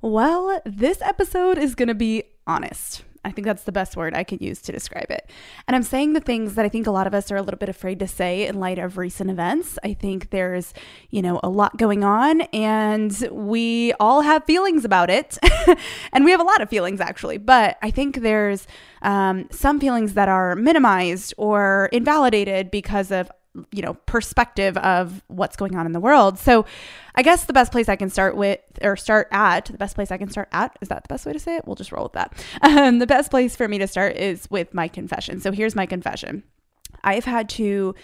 Well, 0.00 0.62
this 0.64 1.02
episode 1.02 1.58
is 1.58 1.74
going 1.74 1.88
to 1.88 1.94
be 1.94 2.22
honest. 2.46 3.02
I 3.24 3.32
think 3.32 3.46
that's 3.46 3.64
the 3.64 3.72
best 3.72 3.96
word 3.96 4.14
I 4.14 4.22
could 4.22 4.40
use 4.40 4.62
to 4.62 4.72
describe 4.72 5.10
it. 5.10 5.28
And 5.66 5.74
I'm 5.74 5.82
saying 5.82 6.12
the 6.12 6.20
things 6.20 6.54
that 6.54 6.64
I 6.64 6.68
think 6.68 6.86
a 6.86 6.92
lot 6.92 7.08
of 7.08 7.14
us 7.14 7.32
are 7.32 7.36
a 7.36 7.42
little 7.42 7.58
bit 7.58 7.68
afraid 7.68 7.98
to 7.98 8.06
say 8.06 8.46
in 8.46 8.60
light 8.60 8.78
of 8.78 8.96
recent 8.96 9.28
events. 9.28 9.76
I 9.82 9.94
think 9.94 10.30
there's, 10.30 10.72
you 11.10 11.20
know, 11.20 11.40
a 11.42 11.48
lot 11.48 11.76
going 11.76 12.04
on 12.04 12.42
and 12.52 13.28
we 13.32 13.92
all 13.94 14.20
have 14.20 14.44
feelings 14.44 14.84
about 14.84 15.10
it. 15.10 15.36
and 16.12 16.24
we 16.24 16.30
have 16.30 16.40
a 16.40 16.44
lot 16.44 16.62
of 16.62 16.70
feelings 16.70 17.00
actually, 17.00 17.38
but 17.38 17.76
I 17.82 17.90
think 17.90 18.20
there's 18.20 18.68
um, 19.02 19.48
some 19.50 19.80
feelings 19.80 20.14
that 20.14 20.28
are 20.28 20.54
minimized 20.54 21.34
or 21.36 21.88
invalidated 21.92 22.70
because 22.70 23.10
of 23.10 23.32
you 23.72 23.82
know 23.82 23.94
perspective 24.06 24.76
of 24.78 25.22
what's 25.28 25.56
going 25.56 25.76
on 25.76 25.86
in 25.86 25.92
the 25.92 26.00
world. 26.00 26.38
So 26.38 26.64
i 27.14 27.22
guess 27.22 27.46
the 27.46 27.52
best 27.52 27.72
place 27.72 27.88
i 27.88 27.96
can 27.96 28.10
start 28.10 28.36
with 28.36 28.60
or 28.82 28.96
start 28.96 29.28
at 29.32 29.64
the 29.66 29.78
best 29.78 29.96
place 29.96 30.12
i 30.12 30.16
can 30.16 30.30
start 30.30 30.48
at 30.52 30.76
is 30.80 30.88
that 30.88 31.02
the 31.02 31.08
best 31.08 31.26
way 31.26 31.32
to 31.32 31.38
say 31.38 31.56
it? 31.56 31.66
We'll 31.66 31.76
just 31.76 31.92
roll 31.92 32.04
with 32.04 32.12
that. 32.12 32.32
Um, 32.62 32.98
the 32.98 33.06
best 33.06 33.30
place 33.30 33.56
for 33.56 33.68
me 33.68 33.78
to 33.78 33.86
start 33.86 34.16
is 34.16 34.48
with 34.50 34.74
my 34.74 34.88
confession. 34.88 35.40
So 35.40 35.52
here's 35.52 35.74
my 35.74 35.86
confession. 35.86 36.42
I've 37.02 37.24
had 37.24 37.48
to 37.50 37.94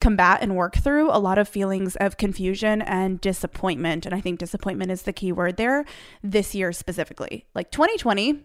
combat 0.00 0.40
and 0.42 0.56
work 0.56 0.76
through 0.76 1.10
a 1.10 1.18
lot 1.18 1.38
of 1.38 1.48
feelings 1.48 1.96
of 1.96 2.16
confusion 2.16 2.82
and 2.82 3.20
disappointment. 3.20 4.06
And 4.06 4.14
i 4.14 4.20
think 4.20 4.38
disappointment 4.38 4.90
is 4.90 5.02
the 5.02 5.12
key 5.12 5.32
word 5.32 5.56
there 5.56 5.84
this 6.22 6.54
year 6.54 6.72
specifically. 6.72 7.46
Like 7.54 7.70
2020 7.70 8.42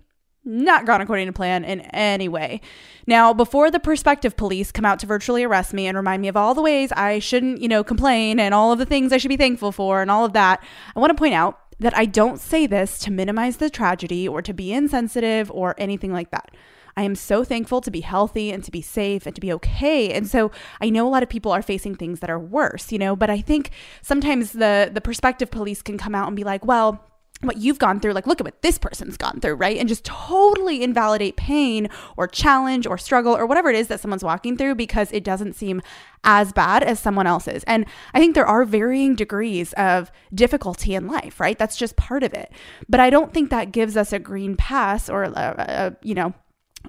not 0.50 0.86
gone 0.86 1.00
according 1.00 1.28
to 1.28 1.34
plan 1.34 1.64
in 1.64 1.82
any 1.82 2.28
way. 2.28 2.60
Now, 3.06 3.34
before 3.34 3.72
the 3.72 3.80
prospective 3.80 4.36
police 4.36 4.72
come 4.72 4.86
out 4.86 5.00
to 5.00 5.06
virtually 5.06 5.44
arrest 5.44 5.74
me 5.74 5.88
and 5.88 5.96
remind 5.96 6.22
me 6.22 6.28
of 6.28 6.36
all 6.36 6.54
the 6.54 6.62
ways 6.62 6.92
I 6.94 7.20
shouldn't, 7.20 7.62
you 7.62 7.68
know, 7.68 7.84
complain 7.84 8.40
and 8.40 8.54
all 8.54 8.72
of 8.72 8.80
the 8.80 8.86
things 8.86 9.14
I 9.14 9.18
should 9.18 9.30
be 9.30 9.38
thankful 9.38 9.72
for 9.72 10.02
and 10.02 10.12
all 10.12 10.26
of 10.26 10.34
that, 10.34 10.62
I 10.96 11.00
want 11.00 11.12
to 11.12 11.20
point 11.20 11.36
out 11.36 11.60
that 11.80 11.96
I 11.96 12.06
don't 12.06 12.40
say 12.40 12.68
this 12.68 13.00
to 13.00 13.12
minimize 13.12 13.58
the 13.58 13.70
tragedy 13.70 14.28
or 14.28 14.42
to 14.42 14.54
be 14.54 14.74
insensitive 14.74 15.50
or 15.52 15.76
anything 15.78 16.12
like 16.12 16.32
that. 16.32 16.52
I 16.98 17.04
am 17.04 17.16
so 17.16 17.46
thankful 17.46 17.80
to 17.82 17.92
be 17.92 18.02
healthy 18.02 18.52
and 18.52 18.64
to 18.64 18.72
be 18.72 18.82
safe 18.82 19.26
and 19.26 19.34
to 19.34 19.40
be 19.40 19.54
okay. 19.54 20.12
And 20.12 20.28
so 20.28 20.52
I 20.82 20.90
know 20.90 21.08
a 21.08 21.10
lot 21.10 21.24
of 21.24 21.30
people 21.30 21.52
are 21.52 21.62
facing 21.62 21.96
things 21.96 22.20
that 22.20 22.30
are 22.30 22.40
worse, 22.40 22.92
you 22.92 23.00
know, 23.00 23.16
but 23.16 23.30
I 23.30 23.40
think 23.40 23.72
sometimes 24.02 24.52
the 24.52 24.90
the 24.94 25.00
prospective 25.00 25.50
police 25.50 25.82
can 25.82 25.98
come 25.98 26.14
out 26.14 26.28
and 26.28 26.36
be 26.36 26.44
like, 26.44 26.66
"Well, 26.66 27.09
what 27.42 27.58
you've 27.58 27.80
gone 27.80 28.00
through, 28.02 28.12
like, 28.12 28.28
look 28.28 28.42
at 28.42 28.46
what 28.46 28.62
this 28.62 28.78
person's 28.78 29.16
gone 29.16 29.40
through, 29.40 29.54
right? 29.54 29.78
And 29.78 29.88
just 29.88 30.04
totally 30.04 30.84
invalidate 30.84 31.38
pain 31.38 31.88
or 32.18 32.28
challenge 32.28 32.86
or 32.86 32.98
struggle 32.98 33.36
or 33.36 33.46
whatever 33.46 33.70
it 33.70 33.78
is 33.78 33.88
that 33.88 34.02
someone's 34.02 34.24
walking 34.26 34.58
through 34.58 34.76
because 34.76 35.10
it 35.14 35.24
doesn't 35.24 35.54
seem 35.54 35.82
as 36.26 36.52
bad 36.52 36.84
as 36.84 37.00
someone 37.00 37.28
else's. 37.28 37.64
And 37.64 37.86
I 38.14 38.20
think 38.20 38.36
there 38.36 38.46
are 38.46 38.66
varying 38.66 39.16
degrees 39.16 39.72
of 39.74 40.12
difficulty 40.34 40.96
in 40.96 41.08
life, 41.08 41.40
right? 41.40 41.58
That's 41.58 41.78
just 41.78 41.96
part 41.96 42.24
of 42.24 42.34
it. 42.34 42.52
But 42.90 43.00
I 43.00 43.10
don't 43.10 43.34
think 43.34 43.50
that 43.52 43.72
gives 43.72 43.96
us 43.96 44.12
a 44.12 44.20
green 44.20 44.58
pass 44.58 45.10
or, 45.10 45.24
a, 45.24 45.32
a 45.32 45.96
you 46.06 46.16
know, 46.16 46.34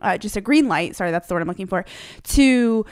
uh, 0.02 0.18
just 0.18 0.36
a 0.36 0.40
green 0.40 0.66
light. 0.66 0.96
Sorry, 0.96 1.12
that's 1.12 1.28
the 1.28 1.34
word 1.34 1.42
I'm 1.42 1.48
looking 1.48 1.68
for 1.68 1.84
to 2.24 2.84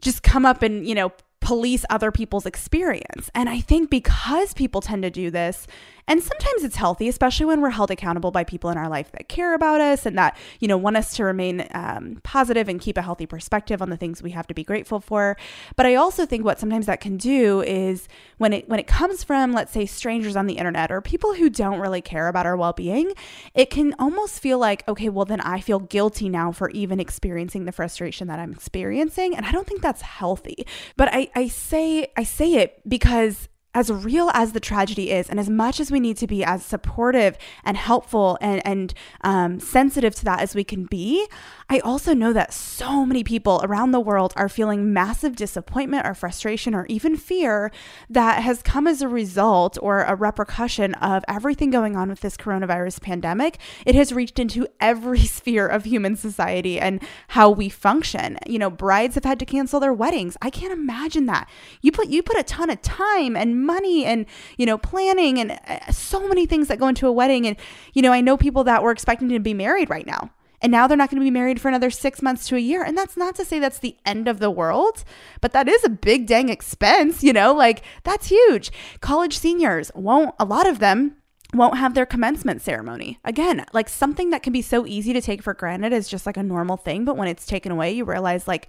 just 0.00 0.24
come 0.24 0.44
up 0.44 0.62
and, 0.62 0.86
you 0.86 0.94
know, 0.94 1.12
police 1.40 1.84
other 1.90 2.10
people's 2.10 2.46
experience. 2.46 3.30
And 3.32 3.48
I 3.48 3.60
think 3.60 3.90
because 3.90 4.52
people 4.54 4.80
tend 4.80 5.04
to 5.04 5.10
do 5.10 5.30
this, 5.30 5.68
and 6.08 6.22
sometimes 6.22 6.62
it's 6.62 6.76
healthy, 6.76 7.08
especially 7.08 7.46
when 7.46 7.60
we're 7.60 7.70
held 7.70 7.90
accountable 7.90 8.30
by 8.30 8.44
people 8.44 8.70
in 8.70 8.78
our 8.78 8.88
life 8.88 9.10
that 9.12 9.28
care 9.28 9.54
about 9.54 9.80
us 9.80 10.06
and 10.06 10.16
that, 10.16 10.36
you 10.60 10.68
know, 10.68 10.76
want 10.76 10.96
us 10.96 11.14
to 11.16 11.24
remain 11.24 11.66
um, 11.72 12.20
positive 12.22 12.68
and 12.68 12.80
keep 12.80 12.96
a 12.96 13.02
healthy 13.02 13.26
perspective 13.26 13.82
on 13.82 13.90
the 13.90 13.96
things 13.96 14.22
we 14.22 14.30
have 14.30 14.46
to 14.46 14.54
be 14.54 14.62
grateful 14.62 15.00
for. 15.00 15.36
But 15.74 15.86
I 15.86 15.96
also 15.96 16.24
think 16.24 16.44
what 16.44 16.60
sometimes 16.60 16.86
that 16.86 17.00
can 17.00 17.16
do 17.16 17.60
is 17.62 18.08
when 18.38 18.52
it 18.52 18.68
when 18.68 18.78
it 18.78 18.86
comes 18.86 19.24
from, 19.24 19.52
let's 19.52 19.72
say, 19.72 19.86
strangers 19.86 20.36
on 20.36 20.46
the 20.46 20.54
internet 20.54 20.92
or 20.92 21.00
people 21.00 21.34
who 21.34 21.50
don't 21.50 21.80
really 21.80 22.00
care 22.00 22.28
about 22.28 22.46
our 22.46 22.56
well-being, 22.56 23.12
it 23.54 23.70
can 23.70 23.94
almost 23.98 24.40
feel 24.40 24.58
like, 24.58 24.86
okay, 24.88 25.08
well 25.08 25.24
then 25.24 25.40
I 25.40 25.60
feel 25.60 25.80
guilty 25.80 26.28
now 26.28 26.52
for 26.52 26.70
even 26.70 27.00
experiencing 27.00 27.64
the 27.64 27.72
frustration 27.72 28.28
that 28.28 28.38
I'm 28.38 28.52
experiencing. 28.52 29.36
And 29.36 29.44
I 29.44 29.52
don't 29.52 29.66
think 29.66 29.82
that's 29.82 30.02
healthy. 30.02 30.66
But 30.96 31.08
I, 31.12 31.30
I 31.34 31.48
say 31.48 32.12
I 32.16 32.22
say 32.22 32.54
it 32.54 32.80
because 32.88 33.48
as 33.76 33.92
real 33.92 34.30
as 34.32 34.52
the 34.52 34.58
tragedy 34.58 35.10
is, 35.10 35.28
and 35.28 35.38
as 35.38 35.50
much 35.50 35.80
as 35.80 35.90
we 35.90 36.00
need 36.00 36.16
to 36.16 36.26
be 36.26 36.42
as 36.42 36.64
supportive 36.64 37.36
and 37.62 37.76
helpful 37.76 38.38
and, 38.40 38.66
and 38.66 38.94
um, 39.20 39.60
sensitive 39.60 40.14
to 40.14 40.24
that 40.24 40.40
as 40.40 40.54
we 40.54 40.64
can 40.64 40.86
be, 40.86 41.26
I 41.68 41.80
also 41.80 42.14
know 42.14 42.32
that 42.32 42.54
so 42.54 43.04
many 43.04 43.22
people 43.22 43.60
around 43.62 43.90
the 43.90 44.00
world 44.00 44.32
are 44.34 44.48
feeling 44.48 44.94
massive 44.94 45.36
disappointment 45.36 46.06
or 46.06 46.14
frustration 46.14 46.74
or 46.74 46.86
even 46.86 47.16
fear 47.16 47.70
that 48.08 48.42
has 48.42 48.62
come 48.62 48.86
as 48.86 49.02
a 49.02 49.08
result 49.08 49.76
or 49.82 50.04
a 50.04 50.14
repercussion 50.14 50.94
of 50.94 51.22
everything 51.28 51.70
going 51.70 51.96
on 51.96 52.08
with 52.08 52.20
this 52.20 52.38
coronavirus 52.38 53.02
pandemic. 53.02 53.58
It 53.84 53.94
has 53.94 54.10
reached 54.10 54.38
into 54.38 54.66
every 54.80 55.18
sphere 55.26 55.66
of 55.66 55.84
human 55.84 56.16
society 56.16 56.80
and 56.80 57.02
how 57.28 57.50
we 57.50 57.68
function. 57.68 58.38
You 58.46 58.58
know, 58.58 58.70
brides 58.70 59.16
have 59.16 59.24
had 59.24 59.38
to 59.40 59.44
cancel 59.44 59.80
their 59.80 59.92
weddings. 59.92 60.38
I 60.40 60.48
can't 60.48 60.72
imagine 60.72 61.26
that. 61.26 61.46
You 61.82 61.92
put 61.92 62.08
you 62.08 62.22
put 62.22 62.38
a 62.38 62.42
ton 62.44 62.70
of 62.70 62.80
time 62.80 63.36
and 63.36 63.65
money 63.66 64.04
and, 64.04 64.26
you 64.56 64.64
know, 64.64 64.78
planning 64.78 65.38
and 65.38 65.58
uh, 65.66 65.92
so 65.92 66.26
many 66.28 66.46
things 66.46 66.68
that 66.68 66.78
go 66.78 66.88
into 66.88 67.06
a 67.06 67.12
wedding. 67.12 67.46
And, 67.46 67.56
you 67.92 68.02
know, 68.02 68.12
I 68.12 68.20
know 68.20 68.36
people 68.36 68.64
that 68.64 68.82
were 68.82 68.92
expecting 68.92 69.28
to 69.28 69.40
be 69.40 69.54
married 69.54 69.90
right 69.90 70.06
now. 70.06 70.30
And 70.62 70.72
now 70.72 70.86
they're 70.86 70.96
not 70.96 71.10
going 71.10 71.20
to 71.20 71.24
be 71.24 71.30
married 71.30 71.60
for 71.60 71.68
another 71.68 71.90
six 71.90 72.22
months 72.22 72.48
to 72.48 72.56
a 72.56 72.60
year. 72.60 72.82
And 72.82 72.96
that's 72.96 73.16
not 73.16 73.34
to 73.36 73.44
say 73.44 73.58
that's 73.58 73.78
the 73.78 73.96
end 74.06 74.26
of 74.26 74.38
the 74.38 74.50
world, 74.50 75.04
but 75.42 75.52
that 75.52 75.68
is 75.68 75.84
a 75.84 75.90
big 75.90 76.26
dang 76.26 76.48
expense, 76.48 77.22
you 77.22 77.32
know, 77.32 77.52
like 77.52 77.82
that's 78.04 78.28
huge. 78.28 78.72
College 79.00 79.36
seniors 79.38 79.92
won't, 79.94 80.34
a 80.38 80.46
lot 80.46 80.66
of 80.66 80.78
them, 80.78 81.16
won't 81.54 81.78
have 81.78 81.94
their 81.94 82.06
commencement 82.06 82.62
ceremony. 82.62 83.20
Again, 83.24 83.64
like 83.72 83.88
something 83.88 84.30
that 84.30 84.42
can 84.42 84.52
be 84.52 84.62
so 84.62 84.86
easy 84.86 85.12
to 85.12 85.20
take 85.20 85.42
for 85.42 85.54
granted 85.54 85.92
is 85.92 86.08
just 86.08 86.26
like 86.26 86.36
a 86.36 86.42
normal 86.42 86.76
thing. 86.76 87.04
But 87.04 87.16
when 87.16 87.28
it's 87.28 87.46
taken 87.46 87.70
away, 87.70 87.92
you 87.92 88.04
realize, 88.04 88.48
like, 88.48 88.68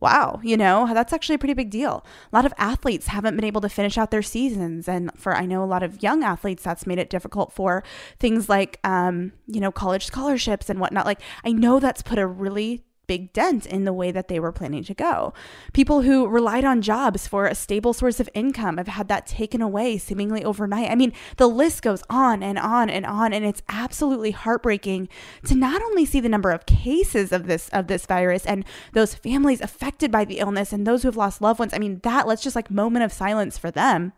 wow, 0.00 0.40
you 0.42 0.56
know, 0.56 0.92
that's 0.92 1.12
actually 1.12 1.34
a 1.34 1.38
pretty 1.38 1.54
big 1.54 1.70
deal. 1.70 2.04
A 2.32 2.36
lot 2.36 2.44
of 2.44 2.52
athletes 2.58 3.08
haven't 3.08 3.34
been 3.36 3.44
able 3.44 3.60
to 3.62 3.68
finish 3.68 3.96
out 3.96 4.10
their 4.10 4.22
seasons. 4.22 4.88
And 4.88 5.10
for, 5.16 5.34
I 5.34 5.46
know 5.46 5.62
a 5.62 5.66
lot 5.66 5.82
of 5.82 6.02
young 6.02 6.22
athletes, 6.22 6.62
that's 6.62 6.86
made 6.86 6.98
it 6.98 7.10
difficult 7.10 7.52
for 7.52 7.82
things 8.18 8.48
like, 8.48 8.78
um, 8.84 9.32
you 9.46 9.60
know, 9.60 9.72
college 9.72 10.06
scholarships 10.06 10.68
and 10.68 10.80
whatnot. 10.80 11.06
Like, 11.06 11.20
I 11.44 11.52
know 11.52 11.80
that's 11.80 12.02
put 12.02 12.18
a 12.18 12.26
really 12.26 12.84
big 13.06 13.32
dent 13.32 13.66
in 13.66 13.84
the 13.84 13.92
way 13.92 14.10
that 14.10 14.28
they 14.28 14.40
were 14.40 14.52
planning 14.52 14.84
to 14.84 14.94
go. 14.94 15.32
People 15.72 16.02
who 16.02 16.26
relied 16.26 16.64
on 16.64 16.82
jobs 16.82 17.26
for 17.26 17.46
a 17.46 17.54
stable 17.54 17.92
source 17.92 18.20
of 18.20 18.28
income 18.34 18.76
have 18.76 18.88
had 18.88 19.08
that 19.08 19.26
taken 19.26 19.62
away 19.62 19.98
seemingly 19.98 20.44
overnight. 20.44 20.90
I 20.90 20.94
mean, 20.94 21.12
the 21.36 21.48
list 21.48 21.82
goes 21.82 22.02
on 22.10 22.42
and 22.42 22.58
on 22.58 22.90
and 22.90 23.06
on 23.06 23.32
and 23.32 23.44
it's 23.44 23.62
absolutely 23.68 24.30
heartbreaking 24.30 25.08
to 25.44 25.54
not 25.54 25.82
only 25.82 26.04
see 26.04 26.20
the 26.20 26.28
number 26.28 26.50
of 26.50 26.66
cases 26.66 27.32
of 27.32 27.46
this 27.46 27.68
of 27.70 27.86
this 27.86 28.06
virus 28.06 28.46
and 28.46 28.64
those 28.92 29.14
families 29.14 29.60
affected 29.60 30.10
by 30.10 30.24
the 30.24 30.38
illness 30.38 30.72
and 30.72 30.86
those 30.86 31.02
who 31.02 31.08
have 31.08 31.16
lost 31.16 31.40
loved 31.40 31.58
ones. 31.58 31.74
I 31.74 31.78
mean, 31.78 32.00
that 32.02 32.26
let's 32.26 32.42
just 32.42 32.56
like 32.56 32.70
moment 32.70 33.04
of 33.04 33.12
silence 33.12 33.58
for 33.58 33.70
them 33.70 34.12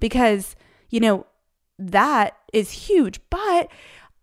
because, 0.00 0.56
you 0.90 1.00
know, 1.00 1.26
that 1.78 2.36
is 2.52 2.70
huge. 2.70 3.20
But 3.30 3.70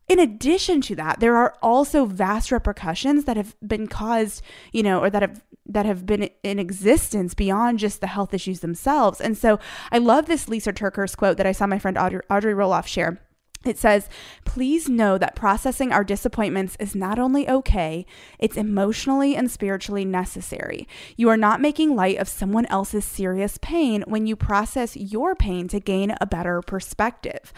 in 0.07 0.19
addition 0.19 0.81
to 0.81 0.95
that, 0.95 1.19
there 1.19 1.35
are 1.35 1.55
also 1.61 2.05
vast 2.05 2.51
repercussions 2.51 3.25
that 3.25 3.37
have 3.37 3.55
been 3.65 3.87
caused, 3.87 4.41
you 4.71 4.83
know, 4.83 4.99
or 4.99 5.09
that 5.09 5.21
have 5.21 5.43
that 5.65 5.85
have 5.85 6.05
been 6.05 6.29
in 6.43 6.59
existence 6.59 7.33
beyond 7.33 7.79
just 7.79 8.01
the 8.01 8.07
health 8.07 8.33
issues 8.33 8.59
themselves. 8.59 9.21
And 9.21 9.37
so 9.37 9.59
I 9.93 9.97
love 9.97 10.25
this 10.25 10.47
Lysa 10.47 10.73
TerKeurst 10.73 11.15
quote 11.15 11.37
that 11.37 11.45
I 11.45 11.53
saw 11.53 11.67
my 11.67 11.79
friend 11.79 11.97
Audrey, 11.97 12.19
Audrey 12.29 12.53
Roloff 12.53 12.85
share 12.85 13.21
It 13.63 13.77
says, 13.77 14.09
please 14.43 14.89
know 14.89 15.17
that 15.17 15.37
processing 15.37 15.93
our 15.93 16.03
disappointments 16.03 16.75
is 16.81 16.95
not 16.95 17.17
only 17.17 17.47
okay, 17.47 18.05
it's 18.39 18.57
emotionally 18.57 19.37
and 19.37 19.49
spiritually 19.49 20.03
necessary. 20.03 20.85
You 21.15 21.29
are 21.29 21.37
not 21.37 21.61
making 21.61 21.95
light 21.95 22.17
of 22.17 22.27
someone 22.27 22.65
else's 22.65 23.05
serious 23.05 23.57
pain 23.61 24.03
when 24.05 24.27
you 24.27 24.35
process 24.35 24.97
your 24.97 25.33
pain 25.33 25.69
to 25.69 25.79
gain 25.79 26.13
a 26.19 26.25
better 26.25 26.61
perspective. 26.61 27.53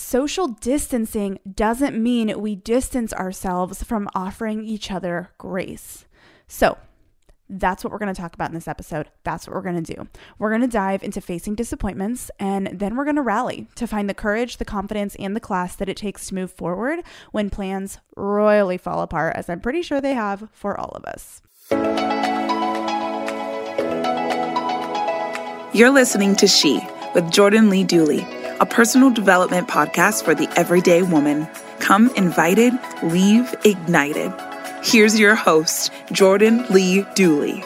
Social 0.00 0.48
distancing 0.48 1.38
doesn't 1.54 2.02
mean 2.02 2.40
we 2.40 2.56
distance 2.56 3.12
ourselves 3.12 3.84
from 3.84 4.08
offering 4.14 4.64
each 4.64 4.90
other 4.90 5.30
grace. 5.36 6.06
So, 6.48 6.78
that's 7.50 7.84
what 7.84 7.92
we're 7.92 7.98
going 7.98 8.12
to 8.12 8.20
talk 8.20 8.32
about 8.32 8.48
in 8.48 8.54
this 8.54 8.66
episode. 8.66 9.10
That's 9.24 9.46
what 9.46 9.54
we're 9.54 9.62
going 9.62 9.84
to 9.84 9.94
do. 9.94 10.08
We're 10.38 10.48
going 10.48 10.62
to 10.62 10.68
dive 10.68 11.02
into 11.02 11.20
facing 11.20 11.54
disappointments 11.54 12.30
and 12.40 12.68
then 12.72 12.96
we're 12.96 13.04
going 13.04 13.16
to 13.16 13.22
rally 13.22 13.68
to 13.74 13.86
find 13.86 14.08
the 14.08 14.14
courage, 14.14 14.56
the 14.56 14.64
confidence, 14.64 15.16
and 15.16 15.36
the 15.36 15.40
class 15.40 15.76
that 15.76 15.88
it 15.88 15.98
takes 15.98 16.28
to 16.28 16.34
move 16.34 16.50
forward 16.50 17.00
when 17.30 17.50
plans 17.50 17.98
royally 18.16 18.78
fall 18.78 19.02
apart, 19.02 19.36
as 19.36 19.50
I'm 19.50 19.60
pretty 19.60 19.82
sure 19.82 20.00
they 20.00 20.14
have 20.14 20.48
for 20.50 20.80
all 20.80 20.92
of 20.94 21.04
us. 21.04 21.42
You're 25.74 25.90
listening 25.90 26.36
to 26.36 26.46
She 26.46 26.80
with 27.14 27.30
Jordan 27.30 27.68
Lee 27.68 27.84
Dooley, 27.84 28.26
a 28.60 28.66
personal 28.66 29.10
development 29.10 29.68
podcast 29.68 30.22
for 30.22 30.34
the 30.34 30.48
everyday 30.56 31.02
woman. 31.02 31.48
Come 31.78 32.14
invited, 32.14 32.74
leave 33.02 33.54
ignited. 33.64 34.32
Here's 34.82 35.18
your 35.18 35.34
host, 35.34 35.90
Jordan 36.12 36.66
Lee 36.68 37.04
Dooley. 37.14 37.64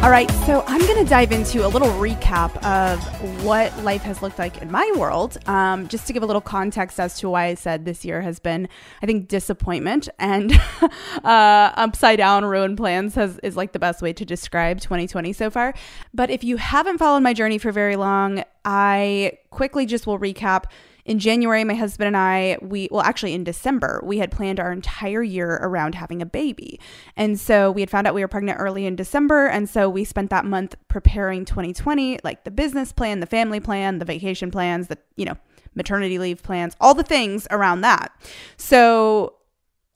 All 0.00 0.10
right, 0.10 0.30
so 0.46 0.62
I'm 0.68 0.80
going 0.80 1.04
to 1.04 1.10
dive 1.10 1.32
into 1.32 1.66
a 1.66 1.68
little 1.68 1.88
recap 1.88 2.56
of 2.64 3.02
what 3.44 3.76
life 3.82 4.02
has 4.02 4.22
looked 4.22 4.38
like 4.38 4.62
in 4.62 4.70
my 4.70 4.90
world, 4.96 5.36
um, 5.48 5.88
just 5.88 6.06
to 6.06 6.12
give 6.12 6.22
a 6.22 6.26
little 6.26 6.40
context 6.40 7.00
as 7.00 7.18
to 7.18 7.28
why 7.28 7.46
I 7.46 7.54
said 7.54 7.84
this 7.84 8.04
year 8.04 8.22
has 8.22 8.38
been, 8.38 8.68
I 9.02 9.06
think, 9.06 9.26
disappointment 9.26 10.08
and 10.20 10.52
uh, 11.24 11.72
upside 11.74 12.18
down 12.18 12.44
ruined 12.44 12.76
plans 12.76 13.16
has 13.16 13.40
is 13.40 13.56
like 13.56 13.72
the 13.72 13.80
best 13.80 14.00
way 14.00 14.12
to 14.12 14.24
describe 14.24 14.80
2020 14.80 15.32
so 15.32 15.50
far. 15.50 15.74
But 16.14 16.30
if 16.30 16.44
you 16.44 16.58
haven't 16.58 16.98
followed 16.98 17.24
my 17.24 17.34
journey 17.34 17.58
for 17.58 17.72
very 17.72 17.96
long, 17.96 18.44
I 18.64 19.38
quickly 19.50 19.84
just 19.84 20.06
will 20.06 20.20
recap 20.20 20.66
in 21.08 21.18
January, 21.18 21.64
my 21.64 21.74
husband 21.74 22.08
and 22.08 22.16
I, 22.18 22.58
we, 22.60 22.86
well, 22.90 23.00
actually 23.00 23.32
in 23.32 23.42
December, 23.42 24.02
we 24.04 24.18
had 24.18 24.30
planned 24.30 24.60
our 24.60 24.70
entire 24.70 25.22
year 25.22 25.58
around 25.62 25.94
having 25.94 26.20
a 26.20 26.26
baby. 26.26 26.78
And 27.16 27.40
so 27.40 27.70
we 27.70 27.80
had 27.80 27.88
found 27.88 28.06
out 28.06 28.14
we 28.14 28.20
were 28.20 28.28
pregnant 28.28 28.60
early 28.60 28.84
in 28.84 28.94
December. 28.94 29.46
And 29.46 29.70
so 29.70 29.88
we 29.88 30.04
spent 30.04 30.28
that 30.28 30.44
month 30.44 30.74
preparing 30.88 31.46
2020, 31.46 32.18
like 32.24 32.44
the 32.44 32.50
business 32.50 32.92
plan, 32.92 33.20
the 33.20 33.26
family 33.26 33.58
plan, 33.58 34.00
the 34.00 34.04
vacation 34.04 34.50
plans, 34.50 34.88
the, 34.88 34.98
you 35.16 35.24
know, 35.24 35.38
maternity 35.74 36.18
leave 36.18 36.42
plans, 36.42 36.76
all 36.78 36.92
the 36.92 37.02
things 37.02 37.48
around 37.50 37.80
that. 37.80 38.12
So 38.58 39.36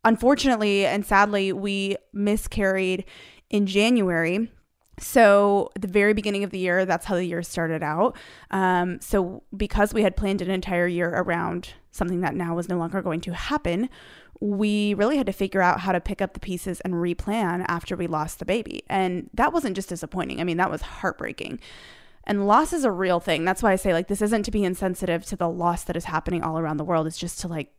unfortunately 0.05 0.87
and 0.87 1.05
sadly, 1.05 1.53
we 1.53 1.97
miscarried 2.15 3.05
in 3.51 3.67
January 3.67 4.51
so, 4.99 5.71
the 5.79 5.89
very 5.89 6.13
beginning 6.13 6.45
of 6.45 6.51
the 6.51 6.59
year, 6.59 6.85
that's 6.85 7.07
how 7.07 7.15
the 7.15 7.25
year 7.25 7.43
started 7.43 7.83
out. 7.83 8.17
Um, 8.51 9.01
so, 9.01 9.43
because 9.57 9.95
we 9.95 10.03
had 10.03 10.17
planned 10.17 10.43
an 10.43 10.51
entire 10.51 10.87
year 10.87 11.09
around 11.09 11.71
something 11.93 12.21
that 12.21 12.35
now 12.35 12.55
was 12.55 12.69
no 12.69 12.77
longer 12.77 13.01
going 13.01 13.21
to 13.23 13.33
happen, 13.33 13.89
we 14.41 14.93
really 14.95 15.17
had 15.17 15.27
to 15.27 15.33
figure 15.33 15.63
out 15.63 15.81
how 15.81 15.93
to 15.93 16.01
pick 16.01 16.21
up 16.21 16.35
the 16.35 16.41
pieces 16.41 16.81
and 16.81 16.95
replan 16.95 17.65
after 17.69 17.97
we 17.97 18.07
lost 18.07 18.39
the 18.39 18.45
baby. 18.45 18.83
And 18.89 19.31
that 19.35 19.53
wasn't 19.53 19.77
just 19.77 19.89
disappointing, 19.89 20.41
I 20.41 20.45
mean, 20.45 20.59
that 20.59 20.71
was 20.71 20.83
heartbreaking. 20.83 21.61
And 22.25 22.47
loss 22.47 22.73
is 22.73 22.85
a 22.85 22.91
real 22.91 23.19
thing. 23.19 23.45
That's 23.45 23.63
why 23.63 23.73
I 23.73 23.77
say, 23.77 23.93
like, 23.93 24.09
this 24.09 24.23
isn't 24.23 24.45
to 24.45 24.51
be 24.51 24.65
insensitive 24.65 25.25
to 25.27 25.37
the 25.37 25.49
loss 25.49 25.85
that 25.85 25.97
is 25.97 26.05
happening 26.05 26.43
all 26.43 26.59
around 26.59 26.77
the 26.77 26.85
world. 26.85 27.07
It's 27.07 27.19
just 27.19 27.41
to, 27.41 27.49
like, 27.49 27.73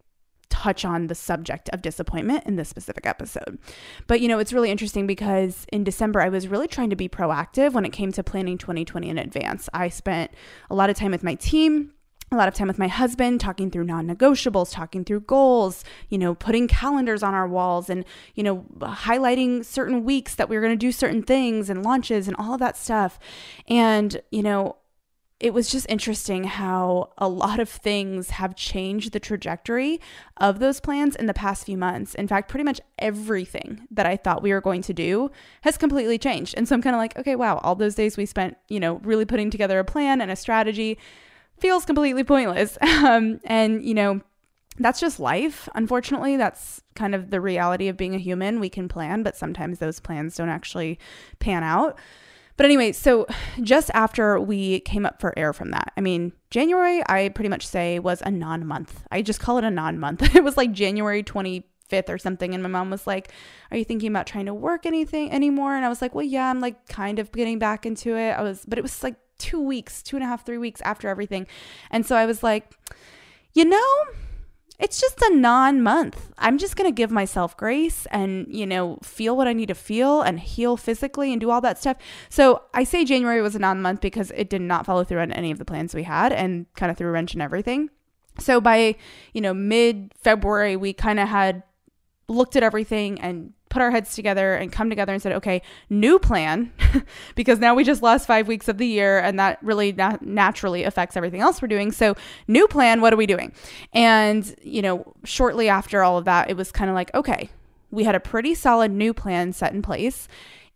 touch 0.53 0.85
on 0.85 1.07
the 1.07 1.15
subject 1.15 1.67
of 1.73 1.81
disappointment 1.81 2.45
in 2.45 2.57
this 2.57 2.69
specific 2.69 3.07
episode. 3.07 3.57
But 4.05 4.21
you 4.21 4.27
know, 4.27 4.37
it's 4.37 4.53
really 4.53 4.69
interesting 4.69 5.07
because 5.07 5.65
in 5.73 5.83
December, 5.83 6.21
I 6.21 6.29
was 6.29 6.47
really 6.47 6.67
trying 6.67 6.91
to 6.91 6.95
be 6.95 7.09
proactive 7.09 7.73
when 7.73 7.85
it 7.85 7.89
came 7.89 8.11
to 8.11 8.23
planning 8.23 8.59
2020 8.59 9.09
in 9.09 9.17
advance. 9.17 9.67
I 9.73 9.89
spent 9.89 10.31
a 10.69 10.75
lot 10.75 10.91
of 10.91 10.95
time 10.95 11.11
with 11.11 11.23
my 11.23 11.33
team 11.35 11.93
a 12.31 12.35
lot 12.35 12.47
of 12.47 12.55
time 12.55 12.67
with 12.67 12.79
my 12.79 12.87
husband 12.87 13.39
talking 13.39 13.69
through 13.69 13.83
non-negotiables 13.83 14.71
talking 14.71 15.05
through 15.05 15.19
goals 15.19 15.83
you 16.09 16.17
know 16.17 16.33
putting 16.33 16.67
calendars 16.67 17.21
on 17.21 17.35
our 17.35 17.47
walls 17.47 17.91
and 17.91 18.03
you 18.33 18.41
know 18.41 18.65
highlighting 18.79 19.63
certain 19.63 20.03
weeks 20.03 20.33
that 20.33 20.49
we 20.49 20.55
were 20.55 20.61
going 20.61 20.73
to 20.73 20.77
do 20.77 20.91
certain 20.91 21.21
things 21.21 21.69
and 21.69 21.83
launches 21.83 22.27
and 22.27 22.35
all 22.37 22.53
of 22.53 22.59
that 22.59 22.75
stuff 22.75 23.19
and 23.67 24.19
you 24.31 24.41
know 24.41 24.75
it 25.43 25.53
was 25.53 25.69
just 25.69 25.85
interesting 25.89 26.45
how 26.45 27.09
a 27.17 27.27
lot 27.27 27.59
of 27.59 27.67
things 27.67 28.29
have 28.29 28.55
changed 28.55 29.11
the 29.11 29.19
trajectory 29.19 29.99
of 30.37 30.59
those 30.59 30.79
plans 30.79 31.17
in 31.17 31.25
the 31.25 31.33
past 31.33 31.65
few 31.65 31.77
months. 31.77 32.15
In 32.15 32.29
fact, 32.29 32.47
pretty 32.47 32.63
much 32.63 32.79
everything 32.97 33.85
that 33.91 34.05
I 34.05 34.15
thought 34.15 34.41
we 34.41 34.53
were 34.53 34.61
going 34.61 34.81
to 34.83 34.93
do 34.93 35.31
has 35.63 35.77
completely 35.77 36.17
changed. 36.17 36.53
And 36.55 36.65
so 36.65 36.73
I'm 36.73 36.81
kind 36.81 36.95
of 36.95 36.99
like, 36.99 37.19
okay, 37.19 37.35
wow, 37.35 37.57
all 37.57 37.75
those 37.75 37.93
days 37.93 38.15
we 38.15 38.25
spent, 38.25 38.55
you 38.69 38.79
know, 38.79 39.01
really 39.03 39.25
putting 39.25 39.49
together 39.49 39.79
a 39.79 39.83
plan 39.83 40.21
and 40.21 40.31
a 40.31 40.37
strategy 40.37 40.97
feels 41.57 41.83
completely 41.83 42.23
pointless. 42.23 42.77
Um, 43.03 43.41
and, 43.43 43.83
you 43.83 43.93
know, 43.93 44.21
that's 44.79 45.01
just 45.01 45.19
life. 45.19 45.67
Unfortunately, 45.75 46.37
that's 46.37 46.81
kind 46.95 47.13
of 47.13 47.31
the 47.31 47.41
reality 47.41 47.89
of 47.89 47.97
being 47.97 48.15
a 48.15 48.17
human. 48.17 48.61
We 48.61 48.69
can 48.69 48.87
plan, 48.87 49.23
but 49.23 49.35
sometimes 49.35 49.79
those 49.79 49.99
plans 49.99 50.37
don't 50.37 50.47
actually 50.47 50.99
pan 51.39 51.63
out. 51.63 51.99
But 52.55 52.65
anyway, 52.65 52.91
so 52.91 53.25
just 53.61 53.89
after 53.93 54.39
we 54.39 54.81
came 54.81 55.05
up 55.05 55.19
for 55.19 55.37
air 55.37 55.53
from 55.53 55.71
that, 55.71 55.91
I 55.97 56.01
mean, 56.01 56.33
January, 56.49 57.01
I 57.07 57.29
pretty 57.29 57.49
much 57.49 57.65
say 57.65 57.99
was 57.99 58.21
a 58.21 58.31
non 58.31 58.65
month. 58.65 59.03
I 59.11 59.21
just 59.21 59.39
call 59.39 59.57
it 59.57 59.63
a 59.63 59.71
non 59.71 59.99
month. 59.99 60.21
it 60.35 60.43
was 60.43 60.57
like 60.57 60.71
January 60.71 61.23
25th 61.23 62.09
or 62.09 62.17
something. 62.17 62.53
And 62.53 62.61
my 62.61 62.69
mom 62.69 62.89
was 62.89 63.07
like, 63.07 63.31
Are 63.71 63.77
you 63.77 63.83
thinking 63.83 64.09
about 64.09 64.27
trying 64.27 64.45
to 64.45 64.53
work 64.53 64.85
anything 64.85 65.31
anymore? 65.31 65.75
And 65.75 65.85
I 65.85 65.89
was 65.89 66.01
like, 66.01 66.13
Well, 66.13 66.25
yeah, 66.25 66.49
I'm 66.49 66.59
like 66.59 66.87
kind 66.87 67.19
of 67.19 67.31
getting 67.31 67.59
back 67.59 67.85
into 67.85 68.15
it. 68.15 68.31
I 68.31 68.41
was, 68.41 68.65
but 68.67 68.77
it 68.77 68.83
was 68.83 69.01
like 69.03 69.15
two 69.39 69.59
weeks, 69.59 70.03
two 70.03 70.15
and 70.15 70.23
a 70.23 70.27
half, 70.27 70.45
three 70.45 70.59
weeks 70.59 70.81
after 70.81 71.09
everything. 71.09 71.47
And 71.89 72.05
so 72.05 72.15
I 72.15 72.25
was 72.27 72.43
like, 72.43 72.71
You 73.53 73.65
know, 73.65 74.05
it's 74.79 74.99
just 74.99 75.21
a 75.21 75.35
non 75.35 75.81
month. 75.81 76.31
I'm 76.37 76.57
just 76.57 76.75
going 76.75 76.89
to 76.89 76.95
give 76.95 77.11
myself 77.11 77.55
grace 77.55 78.05
and, 78.07 78.47
you 78.49 78.65
know, 78.65 78.97
feel 79.03 79.37
what 79.37 79.47
I 79.47 79.53
need 79.53 79.67
to 79.67 79.75
feel 79.75 80.21
and 80.21 80.39
heal 80.39 80.77
physically 80.77 81.31
and 81.31 81.39
do 81.39 81.51
all 81.51 81.61
that 81.61 81.79
stuff. 81.79 81.97
So 82.29 82.63
I 82.73 82.83
say 82.83 83.05
January 83.05 83.41
was 83.41 83.55
a 83.55 83.59
non 83.59 83.81
month 83.81 84.01
because 84.01 84.31
it 84.31 84.49
did 84.49 84.61
not 84.61 84.85
follow 84.85 85.03
through 85.03 85.19
on 85.19 85.31
any 85.31 85.51
of 85.51 85.59
the 85.59 85.65
plans 85.65 85.93
we 85.93 86.03
had 86.03 86.33
and 86.33 86.65
kind 86.75 86.91
of 86.91 86.97
threw 86.97 87.07
a 87.07 87.11
wrench 87.11 87.35
in 87.35 87.41
everything. 87.41 87.89
So 88.39 88.59
by, 88.59 88.95
you 89.33 89.41
know, 89.41 89.53
mid 89.53 90.11
February, 90.19 90.75
we 90.75 90.93
kind 90.93 91.19
of 91.19 91.27
had 91.27 91.63
looked 92.27 92.55
at 92.55 92.63
everything 92.63 93.21
and 93.21 93.53
put 93.73 93.81
our 93.81 93.89
heads 93.89 94.13
together 94.13 94.53
and 94.53 94.71
come 94.71 94.87
together 94.87 95.11
and 95.11 95.21
said, 95.21 95.33
okay, 95.33 95.59
new 95.89 96.19
plan, 96.19 96.71
because 97.35 97.57
now 97.57 97.73
we 97.73 97.83
just 97.83 98.03
lost 98.03 98.27
five 98.27 98.47
weeks 98.47 98.67
of 98.67 98.77
the 98.77 98.85
year 98.85 99.17
and 99.17 99.39
that 99.39 99.57
really 99.63 99.91
na- 99.91 100.19
naturally 100.21 100.83
affects 100.83 101.17
everything 101.17 101.41
else 101.41 101.59
we're 101.59 101.67
doing. 101.67 101.91
So, 101.91 102.15
new 102.47 102.67
plan, 102.67 103.01
what 103.01 103.11
are 103.11 103.17
we 103.17 103.25
doing? 103.25 103.51
And, 103.91 104.55
you 104.61 104.83
know, 104.83 105.11
shortly 105.23 105.69
after 105.69 106.03
all 106.03 106.19
of 106.19 106.25
that, 106.25 106.51
it 106.51 106.55
was 106.55 106.71
kind 106.71 106.89
of 106.89 106.93
like, 106.93 107.13
okay, 107.15 107.49
we 107.89 108.03
had 108.03 108.13
a 108.13 108.19
pretty 108.19 108.53
solid 108.53 108.91
new 108.91 109.11
plan 109.11 109.53
set 109.53 109.73
in 109.73 109.81
place. 109.81 110.27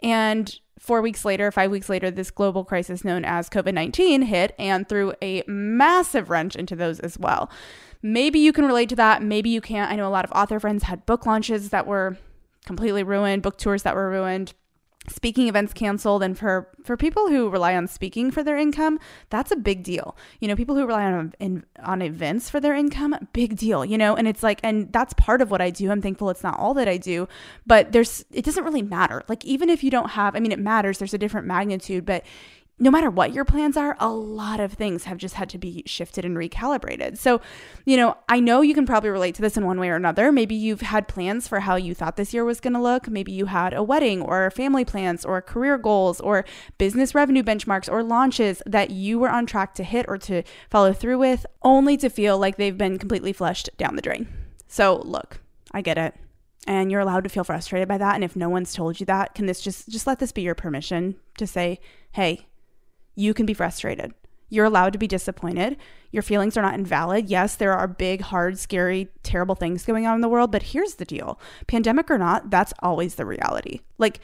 And 0.02 0.60
four 0.80 1.00
weeks 1.02 1.24
later, 1.24 1.52
five 1.52 1.70
weeks 1.70 1.90
later, 1.90 2.10
this 2.10 2.32
global 2.32 2.66
crisis 2.66 3.06
known 3.06 3.24
as 3.26 3.48
COVID 3.48 3.76
19 3.76 4.24
hit 4.24 4.56
and 4.58 4.90
threw 4.90 5.14
a 5.22 5.44
massive 5.46 6.32
wrench 6.32 6.56
into 6.56 6.76
those 6.76 7.00
as 7.00 7.20
well. 7.20 7.50
Maybe 8.02 8.40
you 8.40 8.54
can 8.54 8.66
relate 8.66 8.90
to 8.90 8.96
that. 8.96 9.22
Maybe 9.22 9.52
you 9.52 9.62
can't. 9.62 9.92
I 9.92 9.96
know 9.96 10.08
a 10.08 10.10
lot 10.10 10.26
of 10.26 10.32
author 10.32 10.60
friends 10.60 10.84
had 10.84 11.06
book 11.06 11.28
launches 11.28 11.70
that 11.70 11.86
were 11.86 12.18
completely 12.68 13.02
ruined, 13.02 13.42
book 13.42 13.58
tours 13.58 13.82
that 13.84 13.96
were 13.96 14.10
ruined, 14.10 14.54
speaking 15.10 15.48
events 15.48 15.74
canceled 15.74 16.22
and 16.22 16.38
for 16.38 16.68
for 16.84 16.98
people 16.98 17.30
who 17.30 17.50
rely 17.50 17.76
on 17.76 17.88
speaking 17.88 18.30
for 18.30 18.44
their 18.44 18.58
income 18.58 19.00
that's 19.30 19.52
a 19.52 19.56
big 19.56 19.82
deal. 19.82 20.18
You 20.42 20.48
know 20.50 20.56
people 20.56 20.76
who 20.76 20.86
rely 20.86 21.06
on 21.06 21.34
in, 21.40 21.66
on 21.82 22.02
events 22.02 22.50
for 22.50 22.60
their 22.60 22.76
income 22.76 23.16
big 23.32 23.56
deal 23.56 23.86
you 23.86 23.98
know 23.98 24.16
and 24.16 24.28
it's 24.28 24.44
like 24.44 24.60
and 24.64 24.92
that's 24.92 25.14
part 25.14 25.42
of 25.42 25.50
what 25.50 25.62
i 25.62 25.70
do. 25.70 25.90
I'm 25.92 26.02
thankful 26.02 26.30
it's 26.30 26.44
not 26.44 26.60
all 26.60 26.74
that 26.74 26.90
i 26.90 26.98
do 26.98 27.28
but 27.66 27.94
there's 27.94 28.26
it 28.32 28.44
doesn't 28.44 28.64
really 28.64 28.82
matter. 28.82 29.24
Like 29.30 29.46
even 29.46 29.70
if 29.70 29.84
you 29.84 29.90
don't 29.90 30.10
have 30.12 30.36
i 30.36 30.40
mean 30.40 30.52
it 30.52 30.60
matters 30.60 30.98
there's 30.98 31.14
a 31.14 31.18
different 31.18 31.48
magnitude 31.48 32.06
but 32.06 32.26
no 32.80 32.92
matter 32.92 33.10
what 33.10 33.34
your 33.34 33.44
plans 33.44 33.76
are, 33.76 33.98
a 34.00 34.10
lot 34.10 34.60
of 34.60 34.74
things 34.74 35.06
have 35.06 35.18
just 35.18 35.34
had 35.34 35.50
to 35.50 35.58
be 35.58 35.82
shifted 35.88 36.24
and 36.24 36.38
recalibrated. 36.38 37.18
So, 37.18 37.42
you 37.86 37.98
know, 37.98 38.16
I 38.30 38.40
know 38.40 38.62
you 38.62 38.76
can 38.76 38.86
probably 38.86 39.10
relate 39.10 39.34
to 39.36 39.42
this 39.42 39.58
in 39.58 39.66
one 39.66 39.80
way 39.80 39.90
or 39.90 39.96
another. 39.96 40.32
Maybe 40.32 40.54
you've 40.54 40.82
had 40.82 41.08
plans 41.08 41.48
for 41.48 41.62
how 41.62 41.76
you 41.76 41.96
thought 41.96 42.18
this 42.18 42.36
year 42.36 42.46
was 42.46 42.60
going 42.60 42.74
to 42.74 42.80
look. 42.80 43.08
Maybe 43.08 43.32
you 43.32 43.48
had 43.48 43.74
a 43.74 43.82
wedding 43.82 44.22
or 44.22 44.52
family 44.52 44.86
plans 44.86 45.26
or 45.26 45.42
career 45.42 45.80
goals 45.80 46.22
or 46.22 46.46
business 46.78 47.16
revenue 47.16 47.42
benchmarks 47.42 47.92
or 47.92 48.04
launches 48.04 48.62
that 48.68 48.92
you 48.92 49.18
were 49.18 49.30
on 49.30 49.48
track 49.48 49.74
to 49.76 49.84
hit 49.84 50.06
or 50.08 50.20
to 50.20 50.44
follow 50.70 50.94
through 50.94 51.18
with, 51.18 51.48
only 51.64 51.98
to 51.98 52.10
feel 52.10 52.38
like 52.38 52.58
they've 52.58 52.78
been 52.78 53.00
completely 53.00 53.34
flushed 53.34 53.72
down 53.78 53.96
the 53.96 54.04
drain. 54.04 54.28
So, 54.68 55.02
look, 55.04 55.40
I 55.72 55.82
get 55.82 55.98
it. 55.98 56.14
and 56.68 56.92
you're 56.92 57.02
allowed 57.02 57.24
to 57.24 57.30
feel 57.30 57.44
frustrated 57.44 57.88
by 57.88 57.98
that 57.98 58.16
and 58.16 58.24
if 58.24 58.36
no 58.36 58.50
one's 58.50 58.74
told 58.74 59.00
you 59.00 59.06
that 59.06 59.34
can 59.34 59.46
this 59.46 59.62
just 59.62 59.88
just 59.90 60.06
let 60.06 60.20
this 60.20 60.32
be 60.34 60.42
your 60.42 60.54
permission 60.56 61.16
to 61.38 61.48
say 61.48 61.80
hey 62.12 62.46
you 63.18 63.34
can 63.34 63.46
be 63.46 63.54
frustrated. 63.54 64.14
You're 64.50 64.66
allowed 64.66 64.94
to 64.94 65.00
be 65.00 65.08
disappointed. 65.08 65.76
Your 66.12 66.24
feelings 66.24 66.56
are 66.56 66.62
not 66.62 66.76
invalid. 66.76 67.30
Yes 67.30 67.56
there 67.56 67.74
are 67.74 67.88
big 67.88 68.22
hard 68.22 68.58
scary 68.58 69.10
terrible 69.24 69.56
things 69.56 69.86
going 69.86 70.08
on 70.08 70.16
in 70.16 70.22
the 70.22 70.30
world 70.30 70.52
but 70.52 70.64
here's 70.64 70.96
the 70.96 71.06
deal. 71.06 71.40
Pandemic 71.68 72.10
or 72.10 72.18
not 72.18 72.50
that's 72.50 72.74
always 72.80 73.16
the 73.16 73.26
reality. 73.26 73.82
Like 73.98 74.22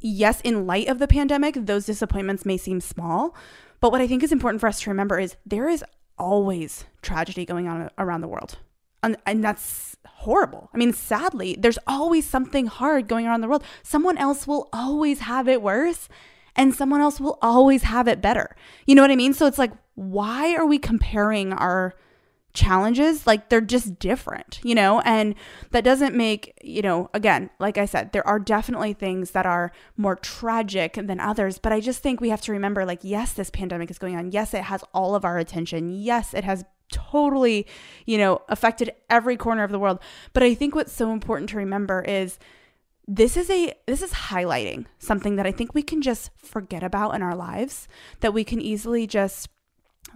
yes 0.00 0.40
in 0.40 0.66
light 0.66 0.88
of 0.88 0.98
the 0.98 1.06
pandemic 1.06 1.54
those 1.54 1.86
disappointments 1.86 2.46
may 2.46 2.56
seem 2.56 2.80
small 2.80 3.36
but 3.80 3.92
what 3.92 4.00
i 4.00 4.06
think 4.06 4.22
is 4.22 4.32
important 4.32 4.58
for 4.58 4.66
us 4.66 4.80
to 4.80 4.88
remember 4.88 5.20
is 5.20 5.36
there 5.44 5.68
is 5.68 5.84
always 6.20 6.84
tragedy 7.02 7.44
going 7.44 7.66
on 7.66 7.90
around 7.98 8.20
the 8.20 8.28
world. 8.28 8.58
And, 9.02 9.16
and 9.24 9.42
that's 9.42 9.96
horrible. 10.06 10.68
I 10.74 10.76
mean, 10.76 10.92
sadly, 10.92 11.56
there's 11.58 11.78
always 11.86 12.28
something 12.28 12.66
hard 12.66 13.08
going 13.08 13.26
on 13.26 13.36
in 13.36 13.40
the 13.40 13.48
world. 13.48 13.64
Someone 13.82 14.18
else 14.18 14.46
will 14.46 14.68
always 14.72 15.20
have 15.20 15.48
it 15.48 15.62
worse 15.62 16.08
and 16.56 16.74
someone 16.74 17.00
else 17.00 17.20
will 17.20 17.38
always 17.42 17.82
have 17.84 18.08
it 18.08 18.20
better. 18.20 18.56
You 18.86 18.94
know 18.94 19.02
what 19.02 19.10
I 19.10 19.16
mean? 19.16 19.34
So 19.34 19.46
it's 19.46 19.58
like, 19.58 19.72
why 19.94 20.54
are 20.54 20.66
we 20.66 20.78
comparing 20.78 21.52
our 21.52 21.94
challenges? 22.52 23.26
Like 23.26 23.48
they're 23.48 23.60
just 23.60 23.98
different, 23.98 24.60
you 24.62 24.74
know? 24.74 25.00
And 25.00 25.34
that 25.70 25.84
doesn't 25.84 26.14
make, 26.14 26.58
you 26.62 26.82
know, 26.82 27.10
again, 27.14 27.50
like 27.58 27.78
I 27.78 27.84
said, 27.84 28.12
there 28.12 28.26
are 28.26 28.38
definitely 28.38 28.92
things 28.92 29.30
that 29.32 29.46
are 29.46 29.72
more 29.96 30.16
tragic 30.16 30.94
than 30.94 31.20
others, 31.20 31.58
but 31.58 31.72
I 31.72 31.80
just 31.80 32.02
think 32.02 32.20
we 32.20 32.30
have 32.30 32.40
to 32.42 32.52
remember 32.52 32.84
like, 32.84 33.00
yes, 33.02 33.32
this 33.32 33.50
pandemic 33.50 33.90
is 33.90 33.98
going 33.98 34.16
on. 34.16 34.32
Yes, 34.32 34.54
it 34.54 34.64
has 34.64 34.82
all 34.92 35.14
of 35.14 35.24
our 35.24 35.38
attention. 35.38 35.90
Yes, 35.90 36.34
it 36.34 36.44
has 36.44 36.64
totally, 36.90 37.66
you 38.04 38.18
know, 38.18 38.42
affected 38.48 38.92
every 39.08 39.36
corner 39.36 39.62
of 39.62 39.70
the 39.70 39.78
world. 39.78 40.00
But 40.32 40.42
I 40.42 40.54
think 40.54 40.74
what's 40.74 40.92
so 40.92 41.12
important 41.12 41.50
to 41.50 41.56
remember 41.56 42.02
is 42.02 42.38
this 43.12 43.36
is 43.36 43.50
a 43.50 43.74
this 43.86 44.02
is 44.02 44.12
highlighting 44.12 44.86
something 45.00 45.34
that 45.34 45.44
I 45.44 45.50
think 45.50 45.74
we 45.74 45.82
can 45.82 46.00
just 46.00 46.30
forget 46.36 46.84
about 46.84 47.16
in 47.16 47.22
our 47.22 47.34
lives 47.34 47.88
that 48.20 48.32
we 48.32 48.44
can 48.44 48.60
easily 48.60 49.08
just 49.08 49.48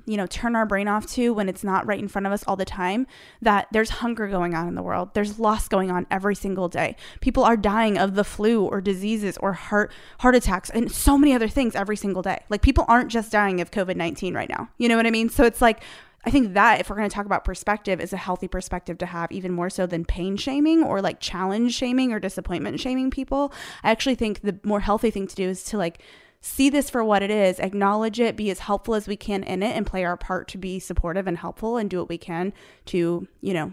you 0.06 0.16
know, 0.16 0.26
turn 0.26 0.56
our 0.56 0.66
brain 0.66 0.88
off 0.88 1.06
to 1.06 1.32
when 1.32 1.48
it's 1.48 1.62
not 1.62 1.86
right 1.86 1.98
in 1.98 2.08
front 2.08 2.26
of 2.26 2.32
us 2.32 2.42
all 2.46 2.56
the 2.56 2.64
time, 2.64 3.06
that 3.40 3.68
there's 3.70 3.90
hunger 3.90 4.28
going 4.28 4.54
on 4.54 4.66
in 4.66 4.74
the 4.74 4.82
world. 4.82 5.10
There's 5.14 5.38
loss 5.38 5.68
going 5.68 5.90
on 5.90 6.06
every 6.10 6.34
single 6.34 6.68
day. 6.68 6.96
People 7.20 7.44
are 7.44 7.56
dying 7.56 7.96
of 7.96 8.14
the 8.14 8.24
flu 8.24 8.64
or 8.64 8.80
diseases 8.80 9.38
or 9.38 9.52
heart 9.52 9.92
heart 10.20 10.34
attacks 10.34 10.70
and 10.70 10.90
so 10.90 11.16
many 11.16 11.32
other 11.32 11.48
things 11.48 11.74
every 11.74 11.96
single 11.96 12.22
day. 12.22 12.42
Like 12.48 12.62
people 12.62 12.84
aren't 12.88 13.10
just 13.10 13.30
dying 13.30 13.60
of 13.60 13.70
COVID-19 13.70 14.34
right 14.34 14.48
now. 14.48 14.68
You 14.78 14.88
know 14.88 14.96
what 14.96 15.06
I 15.06 15.10
mean? 15.10 15.28
So 15.28 15.44
it's 15.44 15.62
like 15.62 15.82
I 16.26 16.30
think 16.30 16.54
that 16.54 16.80
if 16.80 16.88
we're 16.88 16.96
going 16.96 17.08
to 17.08 17.14
talk 17.14 17.26
about 17.26 17.44
perspective 17.44 18.00
is 18.00 18.12
a 18.12 18.16
healthy 18.16 18.48
perspective 18.48 18.98
to 18.98 19.06
have 19.06 19.30
even 19.30 19.52
more 19.52 19.70
so 19.70 19.86
than 19.86 20.04
pain 20.04 20.36
shaming 20.36 20.82
or 20.82 21.02
like 21.02 21.20
challenge 21.20 21.74
shaming 21.74 22.12
or 22.12 22.20
disappointment 22.20 22.80
shaming 22.80 23.10
people. 23.10 23.52
I 23.82 23.90
actually 23.90 24.14
think 24.14 24.40
the 24.40 24.58
more 24.64 24.80
healthy 24.80 25.10
thing 25.10 25.26
to 25.26 25.34
do 25.34 25.48
is 25.48 25.64
to 25.64 25.78
like 25.78 26.00
see 26.40 26.68
this 26.68 26.90
for 26.90 27.04
what 27.04 27.22
it 27.22 27.30
is, 27.30 27.58
acknowledge 27.58 28.20
it, 28.20 28.36
be 28.36 28.50
as 28.50 28.60
helpful 28.60 28.94
as 28.94 29.08
we 29.08 29.16
can 29.16 29.42
in 29.42 29.62
it 29.62 29.76
and 29.76 29.86
play 29.86 30.04
our 30.04 30.16
part 30.16 30.48
to 30.48 30.58
be 30.58 30.78
supportive 30.78 31.26
and 31.26 31.38
helpful 31.38 31.76
and 31.76 31.88
do 31.90 31.98
what 31.98 32.08
we 32.08 32.18
can 32.18 32.52
to, 32.86 33.26
you 33.40 33.54
know, 33.54 33.72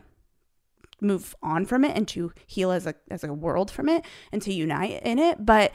move 1.01 1.35
on 1.41 1.65
from 1.65 1.83
it 1.83 1.97
and 1.97 2.07
to 2.07 2.31
heal 2.45 2.71
as 2.71 2.85
a 2.85 2.93
as 3.09 3.23
a 3.23 3.33
world 3.33 3.71
from 3.71 3.89
it 3.89 4.05
and 4.31 4.41
to 4.41 4.53
unite 4.53 5.01
in 5.03 5.19
it. 5.19 5.45
But 5.45 5.73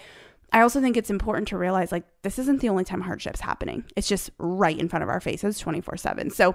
I 0.53 0.61
also 0.61 0.81
think 0.81 0.97
it's 0.97 1.11
important 1.11 1.49
to 1.49 1.59
realize 1.59 1.93
like 1.93 2.05
this 2.23 2.39
isn't 2.39 2.61
the 2.61 2.69
only 2.69 2.85
time 2.85 3.01
hardship's 3.01 3.41
happening. 3.41 3.85
It's 3.97 4.09
just 4.09 4.31
right 4.39 4.79
in 4.79 4.89
front 4.89 5.03
of 5.03 5.09
our 5.09 5.21
faces 5.21 5.59
24 5.59 5.97
7. 5.97 6.31
So, 6.31 6.55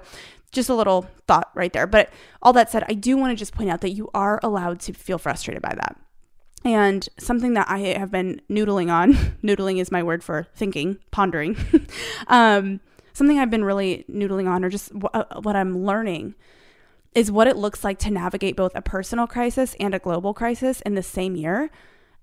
just 0.50 0.68
a 0.68 0.74
little 0.74 1.06
thought 1.26 1.50
right 1.54 1.72
there. 1.72 1.86
But 1.86 2.10
all 2.42 2.52
that 2.54 2.70
said, 2.70 2.84
I 2.88 2.94
do 2.94 3.16
want 3.16 3.30
to 3.32 3.36
just 3.36 3.54
point 3.54 3.70
out 3.70 3.80
that 3.82 3.90
you 3.90 4.10
are 4.14 4.40
allowed 4.42 4.80
to 4.80 4.92
feel 4.92 5.18
frustrated 5.18 5.62
by 5.62 5.74
that. 5.74 5.96
And 6.64 7.08
something 7.18 7.54
that 7.54 7.68
I 7.68 7.78
have 7.78 8.10
been 8.10 8.40
noodling 8.50 8.90
on, 8.90 9.14
noodling 9.42 9.80
is 9.80 9.90
my 9.90 10.02
word 10.02 10.22
for 10.22 10.46
thinking, 10.54 10.98
pondering. 11.10 11.56
um, 12.28 12.80
something 13.12 13.38
I've 13.38 13.50
been 13.50 13.64
really 13.64 14.04
noodling 14.10 14.48
on, 14.48 14.64
or 14.64 14.68
just 14.68 14.92
w- 14.92 15.10
uh, 15.12 15.40
what 15.40 15.56
I'm 15.56 15.84
learning, 15.84 16.34
is 17.14 17.30
what 17.30 17.46
it 17.46 17.56
looks 17.56 17.84
like 17.84 17.98
to 18.00 18.10
navigate 18.10 18.56
both 18.56 18.74
a 18.74 18.82
personal 18.82 19.26
crisis 19.26 19.74
and 19.78 19.94
a 19.94 19.98
global 19.98 20.32
crisis 20.32 20.80
in 20.82 20.94
the 20.94 21.02
same 21.02 21.36
year 21.36 21.70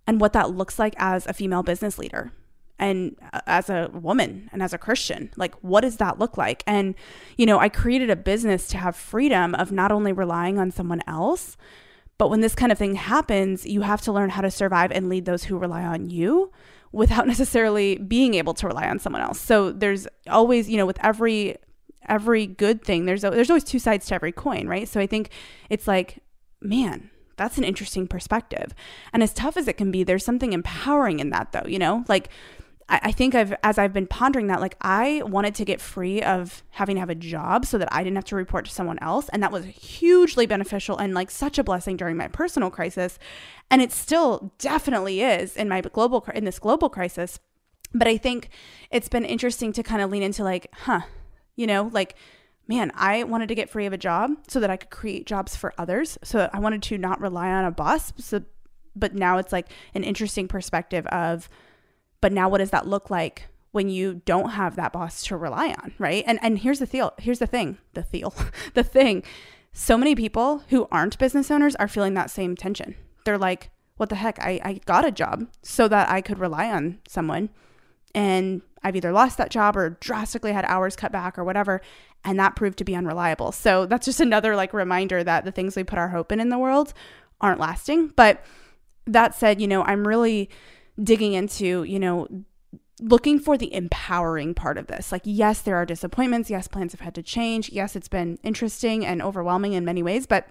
and 0.10 0.20
what 0.20 0.34
that 0.34 0.50
looks 0.50 0.80
like 0.80 0.96
as 0.98 1.28
a 1.28 1.34
female 1.34 1.62
business 1.62 2.00
leader 2.00 2.32
and 2.80 3.16
uh, 3.32 3.42
as 3.46 3.70
a 3.70 3.92
woman 3.94 4.50
and 4.51 4.63
as 4.63 4.74
a 4.74 4.78
Christian. 4.80 5.30
Like, 5.38 5.54
what 5.62 5.82
does 5.82 5.98
that 5.98 6.18
look 6.18 6.36
like? 6.36 6.63
And, 6.66 6.96
you 7.38 7.46
know, 7.46 7.60
I 7.60 7.70
created 7.70 8.10
a 8.10 8.16
business 8.16 8.68
to 8.70 8.80
have 8.80 8.96
freedom 8.96 9.54
of 9.54 9.72
not 9.72 9.92
only 9.92 10.12
relying 10.12 10.58
on 10.58 10.72
someone 10.72 11.04
else, 11.06 11.58
but 12.18 12.32
when 12.32 12.42
this 12.42 12.56
kind 12.56 12.72
of 12.72 12.80
thing 12.80 12.96
happens, 12.96 13.68
you 13.68 13.82
have 13.82 14.01
to 14.01 14.12
learn 14.12 14.32
how 14.32 14.42
to 14.42 14.50
survive 14.50 14.92
and 14.92 15.10
lead 15.10 15.25
those 15.25 15.44
who 15.44 15.60
rely 15.60 15.84
on 15.84 16.10
you 16.10 16.51
without 16.92 17.28
necessarily 17.34 18.00
being 18.00 18.34
able 18.34 18.56
to 18.56 18.66
rely 18.66 18.89
on 18.89 18.98
someone 18.98 19.22
else. 19.22 19.39
So 19.39 19.72
there's 19.72 20.08
always, 20.28 20.68
you 20.68 20.78
know, 20.78 20.88
with 20.88 20.98
every 21.04 21.56
every 22.08 22.48
good 22.48 22.84
thing, 22.84 23.06
there's 23.06 23.22
there's 23.22 23.51
always 23.51 23.63
two 23.63 23.78
sides 23.78 24.08
to 24.08 24.16
every 24.16 24.32
coin, 24.32 24.68
right? 24.68 24.88
So 24.88 25.00
I 25.00 25.06
think 25.06 25.30
it's 25.70 25.88
like, 25.88 26.24
man, 26.62 27.12
that's 27.39 27.58
an 27.58 27.63
interesting 27.63 28.05
perspective. 28.08 28.75
And 29.12 29.24
as 29.24 29.34
tough 29.34 29.58
as 29.58 29.67
it 29.67 29.77
can 29.77 29.89
be, 29.89 30.03
there's 30.03 30.24
something 30.24 30.53
empowering 30.53 31.19
in 31.19 31.31
that, 31.31 31.51
though, 31.51 31.65
you 31.65 31.79
know? 31.79 32.05
Like, 32.08 32.29
I, 32.91 33.12
think 33.12 33.36
I've, 33.36 33.53
as 33.63 33.77
I've 33.77 33.93
been 33.93 34.08
pondering 34.08 34.48
that, 34.48 34.62
like, 34.62 34.75
I 34.81 35.22
wanted 35.25 35.53
to 35.55 35.65
get 35.65 35.79
free 35.79 36.24
of 36.24 36.63
having 36.72 36.96
to 36.96 37.00
have 37.00 37.10
a 37.10 37.15
job 37.15 37.65
so 37.65 37.77
that 37.77 37.88
I 37.91 38.03
didn't 38.03 38.15
have 38.15 38.25
to 38.25 38.36
report 38.36 38.65
to 38.65 38.72
someone 38.72 38.98
else. 39.00 39.29
And 39.29 39.43
that 39.43 39.51
was 39.51 39.65
hugely 39.65 40.48
beneficial 40.48 40.98
and 40.98 41.13
like 41.13 41.29
such 41.29 41.60
a 41.60 41.63
blessing 41.63 41.98
during 41.98 42.17
my 42.17 42.27
personal 42.27 42.72
crisis. 42.72 43.19
And 43.69 43.81
it 43.81 43.91
still 43.91 44.51
definitely 44.58 45.22
is 45.22 45.55
in 45.55 45.69
my 45.69 45.81
global, 45.81 46.25
in 46.34 46.46
this 46.46 46.58
global 46.58 46.89
crisis. 46.89 47.39
But 47.93 48.08
I 48.08 48.17
think 48.17 48.50
it's 48.89 49.10
been 49.10 49.25
interesting 49.25 49.72
to 49.74 49.84
kind 49.84 50.01
of 50.01 50.10
lean 50.10 50.24
into, 50.24 50.43
like, 50.43 50.67
huh, 50.74 51.01
you 51.55 51.67
know, 51.67 51.91
like, 51.93 52.15
man, 52.69 52.91
I 52.93 53.23
wanted 53.23 53.49
to 53.49 53.55
get 53.55 53.69
free 53.69 53.88
of 53.88 53.93
a 53.93 53.97
job 53.97 54.31
so 54.47 54.59
that 54.59 54.69
I 54.69 54.77
could 54.77 54.91
create 54.91 55.25
jobs 55.25 55.55
for 55.55 55.73
others. 55.79 56.19
So 56.23 56.49
I 56.53 56.59
wanted 56.59 56.83
to 56.83 56.99
not 56.99 57.19
rely 57.19 57.49
on 57.49 57.65
a 57.65 57.71
boss. 57.71 58.13
So, 58.19 58.43
but 58.95 59.15
now 59.15 59.39
it's 59.39 59.51
like 59.51 59.69
an 59.95 60.03
interesting 60.03 60.47
perspective 60.47 61.07
of, 61.07 61.49
but 62.21 62.31
now 62.31 62.47
what 62.47 62.59
does 62.59 62.69
that 62.69 62.88
look 62.88 63.09
like 63.09 63.47
when 63.71 63.89
you 63.89 64.21
don't 64.25 64.51
have 64.51 64.75
that 64.75 64.93
boss 64.93 65.23
to 65.23 65.35
rely 65.35 65.69
on, 65.81 65.93
right? 65.97 66.23
And 66.27 66.39
and 66.43 66.59
here's 66.59 66.79
the 66.79 66.85
deal. 66.85 67.13
Here's 67.17 67.39
the 67.39 67.47
thing. 67.47 67.79
The 67.93 68.03
deal. 68.03 68.33
the 68.75 68.83
thing. 68.83 69.23
So 69.73 69.97
many 69.97 70.13
people 70.13 70.63
who 70.69 70.88
aren't 70.91 71.17
business 71.17 71.49
owners 71.49 71.75
are 71.77 71.88
feeling 71.88 72.13
that 72.13 72.29
same 72.29 72.55
tension. 72.55 72.95
They're 73.25 73.38
like, 73.38 73.71
what 73.97 74.09
the 74.09 74.15
heck? 74.15 74.39
I, 74.39 74.59
I 74.63 74.73
got 74.85 75.05
a 75.05 75.11
job 75.11 75.47
so 75.63 75.88
that 75.88 76.09
I 76.09 76.21
could 76.21 76.38
rely 76.38 76.69
on 76.69 76.99
someone. 77.07 77.49
And 78.15 78.61
I've 78.83 78.95
either 78.95 79.11
lost 79.11 79.38
that 79.38 79.49
job 79.49 79.75
or 79.75 79.91
drastically 79.99 80.53
had 80.53 80.65
hours 80.65 80.95
cut 80.95 81.11
back 81.11 81.38
or 81.38 81.43
whatever 81.43 81.81
and 82.25 82.39
that 82.39 82.55
proved 82.55 82.77
to 82.79 82.83
be 82.83 82.95
unreliable. 82.95 83.51
So 83.51 83.85
that's 83.85 84.05
just 84.05 84.19
another 84.19 84.55
like 84.55 84.73
reminder 84.73 85.23
that 85.23 85.45
the 85.45 85.51
things 85.51 85.75
we 85.75 85.83
put 85.83 85.99
our 85.99 86.09
hope 86.09 86.31
in 86.31 86.39
in 86.39 86.49
the 86.49 86.57
world 86.57 86.93
aren't 87.41 87.59
lasting. 87.59 88.09
But 88.09 88.43
that 89.05 89.35
said, 89.35 89.61
you 89.61 89.67
know, 89.67 89.83
I'm 89.83 90.07
really 90.07 90.49
digging 91.01 91.33
into, 91.33 91.83
you 91.83 91.99
know, 91.99 92.27
looking 93.01 93.39
for 93.39 93.57
the 93.57 93.73
empowering 93.73 94.53
part 94.53 94.77
of 94.77 94.88
this. 94.88 95.11
Like, 95.11 95.21
yes, 95.23 95.61
there 95.61 95.77
are 95.77 95.85
disappointments. 95.85 96.49
Yes, 96.49 96.67
plans 96.67 96.91
have 96.91 97.01
had 97.01 97.15
to 97.15 97.23
change. 97.23 97.69
Yes, 97.69 97.95
it's 97.95 98.09
been 98.09 98.38
interesting 98.43 99.05
and 99.05 99.21
overwhelming 99.21 99.73
in 99.73 99.85
many 99.85 100.03
ways, 100.03 100.25
but 100.25 100.49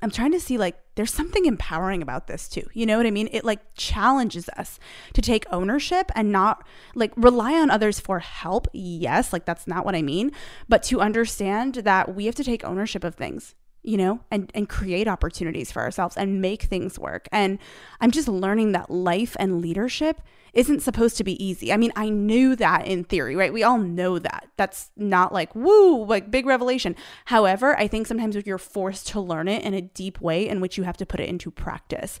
I'm 0.00 0.10
trying 0.10 0.32
to 0.32 0.40
see 0.40 0.58
like 0.58 0.76
there's 0.94 1.12
something 1.12 1.46
empowering 1.46 2.02
about 2.02 2.26
this 2.26 2.48
too. 2.48 2.66
You 2.72 2.86
know 2.86 2.96
what 2.96 3.06
I 3.06 3.10
mean? 3.10 3.28
It 3.32 3.44
like 3.44 3.60
challenges 3.74 4.48
us 4.56 4.78
to 5.14 5.22
take 5.22 5.44
ownership 5.50 6.10
and 6.14 6.30
not 6.30 6.66
like 6.94 7.12
rely 7.16 7.54
on 7.54 7.70
others 7.70 8.00
for 8.00 8.20
help. 8.20 8.68
Yes, 8.72 9.32
like 9.32 9.44
that's 9.44 9.66
not 9.66 9.84
what 9.84 9.94
I 9.94 10.02
mean, 10.02 10.32
but 10.68 10.82
to 10.84 11.00
understand 11.00 11.74
that 11.76 12.14
we 12.14 12.26
have 12.26 12.34
to 12.36 12.44
take 12.44 12.64
ownership 12.64 13.04
of 13.04 13.14
things 13.14 13.54
you 13.88 13.96
know, 13.96 14.20
and, 14.30 14.50
and 14.54 14.68
create 14.68 15.08
opportunities 15.08 15.72
for 15.72 15.80
ourselves 15.80 16.14
and 16.14 16.42
make 16.42 16.64
things 16.64 16.98
work. 16.98 17.26
And 17.32 17.58
I'm 18.02 18.10
just 18.10 18.28
learning 18.28 18.72
that 18.72 18.90
life 18.90 19.34
and 19.40 19.62
leadership 19.62 20.20
isn't 20.52 20.80
supposed 20.80 21.16
to 21.16 21.24
be 21.24 21.42
easy. 21.42 21.72
I 21.72 21.78
mean, 21.78 21.92
I 21.96 22.10
knew 22.10 22.54
that 22.56 22.86
in 22.86 23.04
theory, 23.04 23.34
right? 23.34 23.50
We 23.50 23.62
all 23.62 23.78
know 23.78 24.18
that. 24.18 24.48
That's 24.58 24.90
not 24.94 25.32
like, 25.32 25.54
woo, 25.54 26.04
like 26.04 26.30
big 26.30 26.44
revelation. 26.44 26.96
However, 27.24 27.78
I 27.78 27.88
think 27.88 28.06
sometimes 28.06 28.36
you're 28.36 28.58
forced 28.58 29.08
to 29.08 29.20
learn 29.20 29.48
it 29.48 29.62
in 29.62 29.72
a 29.72 29.80
deep 29.80 30.20
way 30.20 30.46
in 30.46 30.60
which 30.60 30.76
you 30.76 30.84
have 30.84 30.98
to 30.98 31.06
put 31.06 31.20
it 31.20 31.30
into 31.30 31.50
practice. 31.50 32.20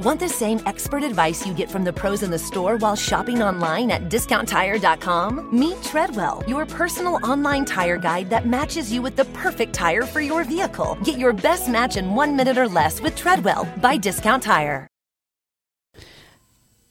Want 0.00 0.20
the 0.20 0.28
same 0.28 0.60
expert 0.66 1.02
advice 1.02 1.46
you 1.46 1.54
get 1.54 1.70
from 1.70 1.84
the 1.84 1.92
pros 1.92 2.22
in 2.22 2.30
the 2.30 2.38
store 2.38 2.76
while 2.76 2.96
shopping 2.96 3.42
online 3.42 3.90
at 3.90 4.08
discounttire.com? 4.08 5.48
Meet 5.58 5.82
Treadwell, 5.82 6.44
your 6.46 6.66
personal 6.66 7.18
online 7.24 7.64
tire 7.64 7.98
guide 7.98 8.30
that 8.30 8.46
matches 8.46 8.92
you 8.92 9.02
with 9.02 9.16
the 9.16 9.24
perfect 9.26 9.72
tire 9.72 10.02
for 10.04 10.20
your 10.20 10.44
vehicle. 10.44 10.96
Get 11.04 11.18
your 11.18 11.32
best 11.32 11.68
match 11.68 11.96
in 11.96 12.14
one 12.14 12.36
minute 12.36 12.58
or 12.58 12.68
less 12.68 13.00
with 13.00 13.16
Treadwell 13.16 13.68
by 13.80 13.96
Discount 13.96 14.42
Tire. 14.42 14.86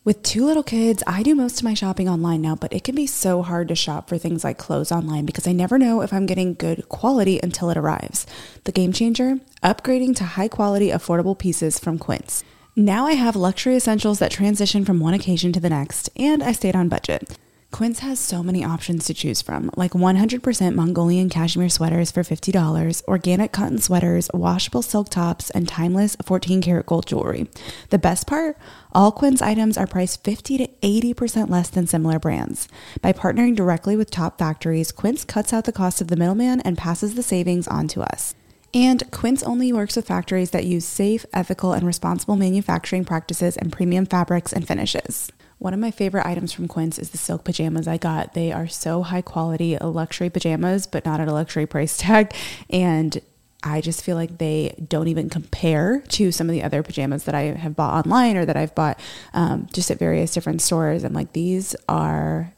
With 0.08 0.24
two 0.24 0.46
little 0.46 0.64
kids, 0.64 1.04
I 1.06 1.22
do 1.22 1.36
most 1.36 1.58
of 1.58 1.66
my 1.66 1.74
shopping 1.74 2.08
online 2.08 2.42
now, 2.42 2.56
but 2.56 2.72
it 2.72 2.86
can 2.86 2.96
be 2.96 3.08
so 3.08 3.42
hard 3.42 3.68
to 3.68 3.76
shop 3.76 4.08
for 4.08 4.18
things 4.18 4.42
like 4.42 4.58
clothes 4.58 4.90
online 4.90 5.26
because 5.26 5.46
I 5.46 5.52
never 5.52 5.78
know 5.78 6.00
if 6.00 6.14
I'm 6.14 6.26
getting 6.26 6.54
good 6.54 6.88
quality 6.88 7.42
until 7.44 7.70
it 7.70 7.78
arrives. 7.78 8.26
The 8.64 8.72
game 8.72 8.94
changer? 8.94 9.42
Upgrading 9.62 10.16
to 10.16 10.24
high 10.24 10.48
quality, 10.48 10.92
affordable 10.92 11.38
pieces 11.38 11.78
from 11.78 11.98
Quince. 11.98 12.46
Now 12.80 13.08
I 13.08 13.14
have 13.14 13.36
luxury 13.36 13.76
essentials 13.76 14.20
that 14.20 14.30
transition 14.30 14.86
from 14.86 15.00
one 15.00 15.16
occasion 15.16 15.52
to 15.52 15.60
the 15.60 15.68
next, 15.68 16.12
and 16.16 16.44
I 16.44 16.52
stayed 16.52 16.76
on 16.76 16.90
budget. 16.90 17.36
Quince 17.72 18.02
has 18.02 18.20
so 18.20 18.44
many 18.44 18.64
options 18.64 19.06
to 19.06 19.16
choose 19.16 19.42
from, 19.42 19.72
like 19.76 19.94
100% 19.94 20.76
Mongolian 20.76 21.28
cashmere 21.28 21.70
sweaters 21.70 22.12
for 22.12 22.22
$50, 22.22 23.04
organic 23.08 23.52
cotton 23.52 23.80
sweaters, 23.80 24.30
washable 24.32 24.84
silk 24.84 25.10
tops, 25.10 25.50
and 25.50 25.68
timeless 25.68 26.16
14 26.24 26.62
karat 26.62 26.86
gold 26.86 27.08
jewelry. 27.08 27.50
The 27.90 27.98
best 27.98 28.28
part? 28.28 28.60
All 28.92 29.12
Quince 29.12 29.42
items 29.42 29.76
are 29.76 29.88
priced 29.88 30.24
50 30.24 30.60
to 30.60 30.68
80% 30.84 31.50
less 31.50 31.72
than 31.72 31.88
similar 31.88 32.20
brands. 32.20 32.68
By 33.02 33.12
partnering 33.12 33.56
directly 33.56 33.98
with 33.98 34.12
top 34.12 34.38
factories, 34.38 34.92
Quince 34.92 35.26
cuts 35.26 35.52
out 35.52 35.66
the 35.66 35.72
cost 35.72 36.00
of 36.00 36.10
the 36.10 36.16
middleman 36.16 36.62
and 36.62 36.78
passes 36.78 37.16
the 37.16 37.24
savings 37.24 37.68
on 37.70 37.88
to 37.88 38.04
us. 38.04 38.36
And 38.74 39.10
Quince 39.12 39.44
only 39.44 39.72
works 39.72 39.96
with 39.96 40.08
factories 40.08 40.52
that 40.52 40.66
use 40.66 40.86
safe, 40.86 41.26
ethical, 41.34 41.74
and 41.74 41.86
responsible 41.86 42.36
manufacturing 42.36 43.06
practices 43.06 43.58
and 43.58 43.72
premium 43.72 44.06
fabrics 44.06 44.54
and 44.54 44.68
finishes. 44.68 45.32
One 45.60 45.74
of 45.74 45.80
my 45.80 45.90
favorite 45.90 46.26
items 46.26 46.54
from 46.54 46.68
Quince 46.68 47.00
is 47.00 47.10
the 47.10 47.18
silk 47.18 47.44
pajamas 47.44 47.88
I 47.88 47.98
got. 47.98 48.34
They 48.34 48.52
are 48.52 48.68
so 48.68 49.02
high 49.02 49.22
quality, 49.22 49.78
luxury 49.78 50.30
pajamas, 50.30 50.86
but 50.86 51.06
not 51.06 51.20
at 51.20 51.28
a 51.28 51.34
luxury 51.34 51.66
price 51.66 51.98
tag. 51.98 52.34
And 52.70 53.20
I 53.64 53.82
just 53.82 54.04
feel 54.04 54.16
like 54.16 54.38
they 54.38 54.76
don't 54.88 55.08
even 55.08 55.30
compare 55.30 56.02
to 56.10 56.32
some 56.32 56.48
of 56.48 56.54
the 56.54 56.62
other 56.62 56.84
pajamas 56.84 57.24
that 57.24 57.34
I 57.34 57.44
have 57.44 57.76
bought 57.76 58.06
online 58.06 58.38
or 58.38 58.46
that 58.46 58.56
I've 58.56 58.76
bought 58.76 59.00
um, 59.34 59.68
just 59.74 59.90
at 59.90 59.98
various 59.98 60.32
different 60.32 60.62
stores. 60.62 61.04
I'm 61.04 61.14
like, 61.14 61.34
these 61.34 61.76
are 61.90 62.54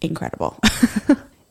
incredible. 0.00 0.60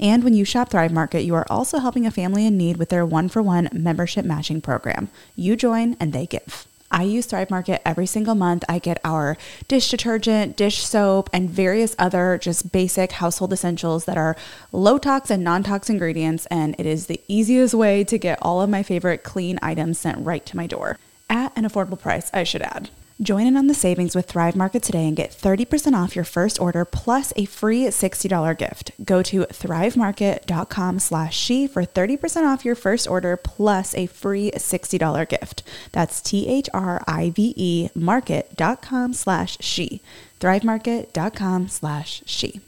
And 0.00 0.24
when 0.24 0.32
you 0.32 0.46
shop 0.46 0.70
Thrive 0.70 0.92
Market, 0.92 1.22
you 1.22 1.34
are 1.34 1.46
also 1.50 1.78
helping 1.78 2.06
a 2.06 2.10
family 2.10 2.46
in 2.46 2.56
need 2.56 2.78
with 2.78 2.88
their 2.88 3.04
one 3.04 3.28
for 3.28 3.42
one 3.42 3.68
membership 3.70 4.24
matching 4.24 4.62
program. 4.62 5.10
You 5.36 5.56
join 5.56 5.94
and 6.00 6.14
they 6.14 6.24
give. 6.24 6.66
I 6.90 7.02
use 7.04 7.26
Thrive 7.26 7.50
Market 7.50 7.86
every 7.86 8.06
single 8.06 8.34
month. 8.34 8.64
I 8.68 8.78
get 8.78 8.98
our 9.04 9.36
dish 9.68 9.90
detergent, 9.90 10.56
dish 10.56 10.78
soap, 10.78 11.28
and 11.32 11.48
various 11.48 11.94
other 11.98 12.38
just 12.42 12.72
basic 12.72 13.12
household 13.12 13.52
essentials 13.52 14.06
that 14.06 14.16
are 14.16 14.36
low 14.72 14.96
tox 14.98 15.30
and 15.30 15.44
non 15.44 15.62
tox 15.62 15.90
ingredients. 15.90 16.46
And 16.46 16.74
it 16.78 16.86
is 16.86 17.06
the 17.06 17.20
easiest 17.28 17.74
way 17.74 18.02
to 18.04 18.18
get 18.18 18.38
all 18.40 18.62
of 18.62 18.70
my 18.70 18.82
favorite 18.82 19.22
clean 19.22 19.58
items 19.62 19.98
sent 19.98 20.24
right 20.24 20.44
to 20.46 20.56
my 20.56 20.66
door 20.66 20.98
at 21.28 21.56
an 21.56 21.64
affordable 21.64 22.00
price, 22.00 22.30
I 22.32 22.42
should 22.42 22.62
add. 22.62 22.88
Join 23.22 23.46
in 23.46 23.54
on 23.54 23.66
the 23.66 23.74
savings 23.74 24.16
with 24.16 24.24
Thrive 24.24 24.56
Market 24.56 24.82
today 24.82 25.06
and 25.06 25.14
get 25.14 25.30
30% 25.30 25.92
off 25.92 26.16
your 26.16 26.24
first 26.24 26.58
order 26.58 26.86
plus 26.86 27.34
a 27.36 27.44
free 27.44 27.84
$60 27.84 28.56
gift. 28.56 28.92
Go 29.04 29.22
to 29.22 29.40
thrivemarket.com 29.40 30.98
slash 30.98 31.36
she 31.36 31.66
for 31.66 31.82
30% 31.82 32.46
off 32.46 32.64
your 32.64 32.74
first 32.74 33.06
order 33.06 33.36
plus 33.36 33.94
a 33.94 34.06
free 34.06 34.50
$60 34.52 35.28
gift. 35.28 35.62
That's 35.92 36.22
T-H-R-I-V-E 36.22 37.90
market.com 37.94 39.12
slash 39.12 39.58
she. 39.60 40.00
thrivemarket.com 40.40 41.68
slash 41.68 42.22
she. 42.24 42.60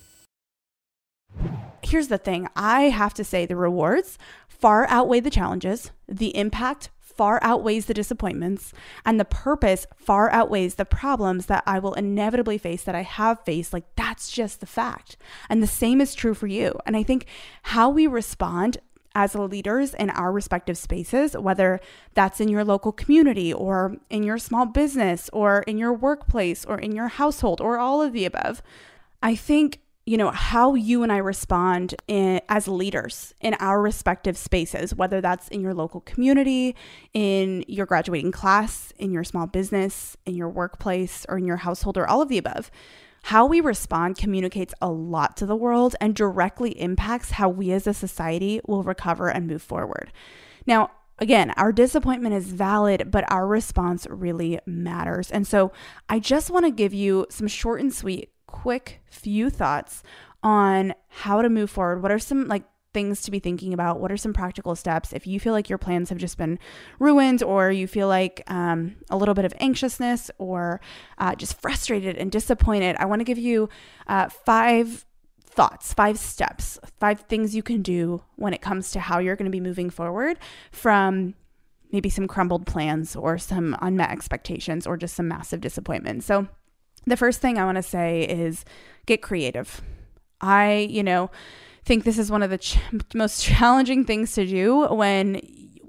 Here's 1.81 2.09
the 2.09 2.19
thing 2.19 2.47
I 2.55 2.83
have 2.91 3.15
to 3.15 3.25
say 3.25 3.47
the 3.47 3.57
rewards 3.57 4.19
far 4.49 4.87
outweigh 4.89 5.21
the 5.21 5.31
challenges, 5.31 5.91
the 6.07 6.37
impact 6.37 6.91
far 7.17 7.39
outweighs 7.43 7.87
the 7.87 7.95
disappointments, 7.95 8.73
and 9.05 9.19
the 9.19 9.25
purpose 9.25 9.87
far 9.97 10.31
outweighs 10.31 10.75
the 10.75 10.85
problems 10.85 11.47
that 11.47 11.63
I 11.67 11.79
will 11.79 11.95
inevitably 11.95 12.59
face, 12.59 12.83
that 12.85 12.95
I 12.95 13.03
have 13.03 13.45
faced. 13.45 13.73
Like, 13.73 13.85
that's 13.97 14.31
just 14.31 14.61
the 14.61 14.67
fact. 14.67 15.17
And 15.49 15.63
the 15.63 15.67
same 15.67 16.01
is 16.01 16.15
true 16.15 16.35
for 16.35 16.47
you. 16.47 16.79
And 16.87 16.97
I 16.97 17.03
think 17.03 17.27
how 17.63 17.91
we 17.91 18.07
respond 18.07 18.79
as 19.15 19.35
leaders 19.35 19.93
in 19.95 20.09
our 20.09 20.33
respective 20.33 20.79
spaces, 20.79 21.37
whether 21.37 21.81
that's 22.15 22.41
in 22.41 22.49
your 22.49 22.65
local 22.65 22.93
community 22.93 23.53
or 23.53 23.97
in 24.09 24.23
your 24.23 24.39
small 24.39 24.65
business 24.65 25.29
or 25.35 25.61
in 25.67 25.77
your 25.77 25.93
workplace 25.93 26.65
or 26.65 26.79
in 26.79 26.93
your 26.93 27.09
household 27.09 27.61
or 27.61 27.79
all 27.79 28.01
of 28.01 28.15
the 28.15 28.25
above, 28.25 28.63
I 29.23 29.37
think 29.37 29.81
you 30.05 30.17
know 30.17 30.31
how 30.31 30.75
you 30.75 31.03
and 31.05 31.13
I 31.13 31.19
respond 31.19 31.95
in, 32.09 32.41
as 32.49 32.67
leaders 32.67 33.35
in 33.41 33.55
our 33.55 33.81
respective 33.81 34.37
spaces, 34.37 34.95
whether 34.95 35.21
that's 35.21 35.49
in 35.49 35.61
your 35.61 35.75
local 35.75 36.01
community, 36.01 36.75
in 37.15 37.65
your 37.69 37.87
graduating 37.87 38.33
class, 38.33 38.93
in 38.99 39.13
your 39.13 39.23
small 39.23 39.47
business, 39.47 40.17
in 40.27 40.35
your 40.35 40.49
workplace, 40.49 41.25
or 41.29 41.39
in 41.39 41.47
your 41.47 41.59
household, 41.59 41.97
or 41.97 42.07
all 42.07 42.21
of 42.21 42.29
the 42.29 42.39
above. 42.39 42.71
How 43.27 43.47
we 43.47 43.61
respond 43.61 44.19
communicates 44.19 44.75
a 44.83 44.91
lot 44.91 45.37
to 45.37 45.47
the 45.47 45.55
world 45.55 45.95
and 46.01 46.17
directly 46.17 46.81
impacts 46.81 47.33
how 47.33 47.49
we 47.49 47.71
as 47.71 47.87
a 47.87 47.95
society 47.95 48.61
will 48.67 48.83
recover 48.83 49.29
and 49.29 49.47
move 49.47 49.63
forward. 49.63 50.13
Now, 50.67 50.91
again, 51.21 51.53
our 51.53 51.71
disappointment 51.71 52.35
is 52.35 52.53
valid, 52.53 53.13
but 53.13 53.31
our 53.31 53.47
response 53.47 54.09
really 54.11 54.59
matters. 54.67 55.31
And 55.31 55.47
so 55.47 55.71
I 56.09 56.19
just 56.19 56.51
want 56.51 56.67
to 56.67 56.73
give 56.73 56.93
you 56.93 57.27
some 57.31 57.47
short 57.47 57.81
and 57.81 57.95
sweet 57.95 58.32
quick 58.53 59.01
few 59.11 59.51
thoughts 59.51 60.03
on 60.43 60.95
how 61.09 61.43
to 61.43 61.49
move 61.49 61.71
forward. 61.71 62.03
What 62.03 62.13
are 62.13 62.19
some 62.19 62.47
like 62.49 62.65
things 62.93 63.23
to 63.23 63.31
be 63.31 63.39
thinking 63.39 63.73
about? 63.73 64.01
What 64.01 64.13
are 64.13 64.17
some 64.17 64.33
practical 64.33 64.77
steps 64.77 65.13
if 65.13 65.27
you 65.27 65.41
feel 65.41 65.53
like 65.53 65.69
your 65.69 65.79
plans 65.79 66.11
have 66.11 66.19
just 66.19 66.37
been 66.37 66.59
ruined 66.99 67.43
or 67.43 67.71
you 67.71 67.87
feel 67.87 68.09
like 68.09 68.43
um, 68.49 68.97
a 69.11 69.17
little 69.17 69.35
bit 69.35 69.45
of 69.45 69.55
anxiousness 69.61 70.31
or 70.39 70.81
uh, 71.19 71.35
just 71.35 71.61
frustrated 71.61 72.17
and 72.17 72.31
disappointed? 72.31 72.97
I 72.99 73.07
want 73.07 73.21
to 73.21 73.25
give 73.25 73.39
you 73.39 73.69
uh, 74.07 74.29
five 74.29 75.05
thoughts, 75.45 75.93
five 75.93 76.19
steps, 76.19 76.79
five 76.99 77.21
things 77.21 77.55
you 77.55 77.63
can 77.63 77.83
do 77.83 78.23
when 78.37 78.55
it 78.55 78.63
comes 78.63 78.91
to 78.93 79.01
how 79.01 79.19
you're 79.19 79.37
going 79.37 79.51
to 79.51 79.51
be 79.51 79.61
moving 79.61 79.91
forward 79.91 80.39
from 80.71 81.35
maybe 81.93 82.09
some 82.09 82.27
crumbled 82.27 82.67
plans 82.67 83.15
or 83.15 83.37
some 83.37 83.77
unmet 83.83 84.11
expectations 84.11 84.87
or 84.87 84.97
just 84.97 85.15
some 85.15 85.29
massive 85.29 85.61
disappointment. 85.61 86.25
So, 86.25 86.49
the 87.07 87.17
first 87.17 87.41
thing 87.41 87.59
I 87.59 87.65
want 87.65 87.77
to 87.77 87.83
say 87.83 88.23
is 88.23 88.65
get 89.07 89.23
creative. 89.23 89.81
I, 90.41 90.89
you 90.91 91.03
know, 91.03 91.31
think 91.85 92.05
this 92.05 92.19
is 92.19 92.31
one 92.31 92.43
of 92.43 92.51
the 92.51 92.59
ch- 92.59 92.79
most 93.15 93.45
challenging 93.45 94.05
things 94.05 94.35
to 94.35 94.47
do 94.47 94.87
when 94.87 95.41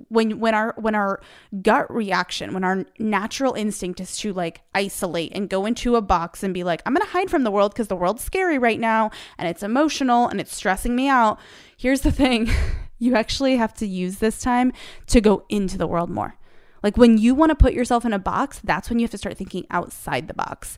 when 0.10 0.40
when 0.40 0.54
our 0.54 0.76
when 0.78 0.94
our 0.94 1.20
gut 1.64 1.92
reaction 1.92 2.54
when 2.54 2.64
our 2.64 2.86
natural 3.00 3.54
instinct 3.54 4.00
is 4.00 4.16
to 4.18 4.32
like 4.32 4.62
isolate 4.76 5.32
and 5.34 5.50
go 5.50 5.66
into 5.66 5.96
a 5.96 6.02
box 6.02 6.44
and 6.44 6.54
be 6.54 6.64
like 6.64 6.84
i'm 6.86 6.94
gonna 6.94 7.06
hide 7.06 7.32
from 7.32 7.44
the 7.44 7.50
world 7.50 7.74
because 7.74 7.88
the 7.88 7.96
world's 7.96 8.24
scary 8.24 8.60
right 8.60 8.80
now 8.80 9.10
and 9.40 9.48
it's 9.48 9.64
emotional 9.64 10.28
and 10.28 10.40
it's 10.40 10.56
stressing 10.56 10.96
me 10.96 11.08
out. 11.08 11.40
Here's 11.78 12.02
the 12.02 12.12
thing. 12.12 12.50
You 13.00 13.16
actually 13.16 13.58
have 13.58 13.74
to 13.76 13.86
use 13.86 14.20
this 14.20 14.40
time 14.40 14.72
to 15.08 15.20
go 15.20 15.44
into 15.50 15.78
the 15.78 15.88
world 15.88 16.10
more 16.10 16.38
like 16.84 16.98
when 16.98 17.18
you 17.18 17.34
want 17.34 17.50
to 17.50 17.56
put 17.56 17.74
yourself 17.74 18.06
in 18.06 18.14
a 18.14 18.20
box 18.20 18.60
that's 18.64 18.90
when 18.90 19.00
you 19.00 19.04
have 19.04 19.12
to 19.12 19.18
start 19.18 19.38
thinking 19.38 19.66
outside 19.72 20.28
the 20.28 20.34
box 20.34 20.78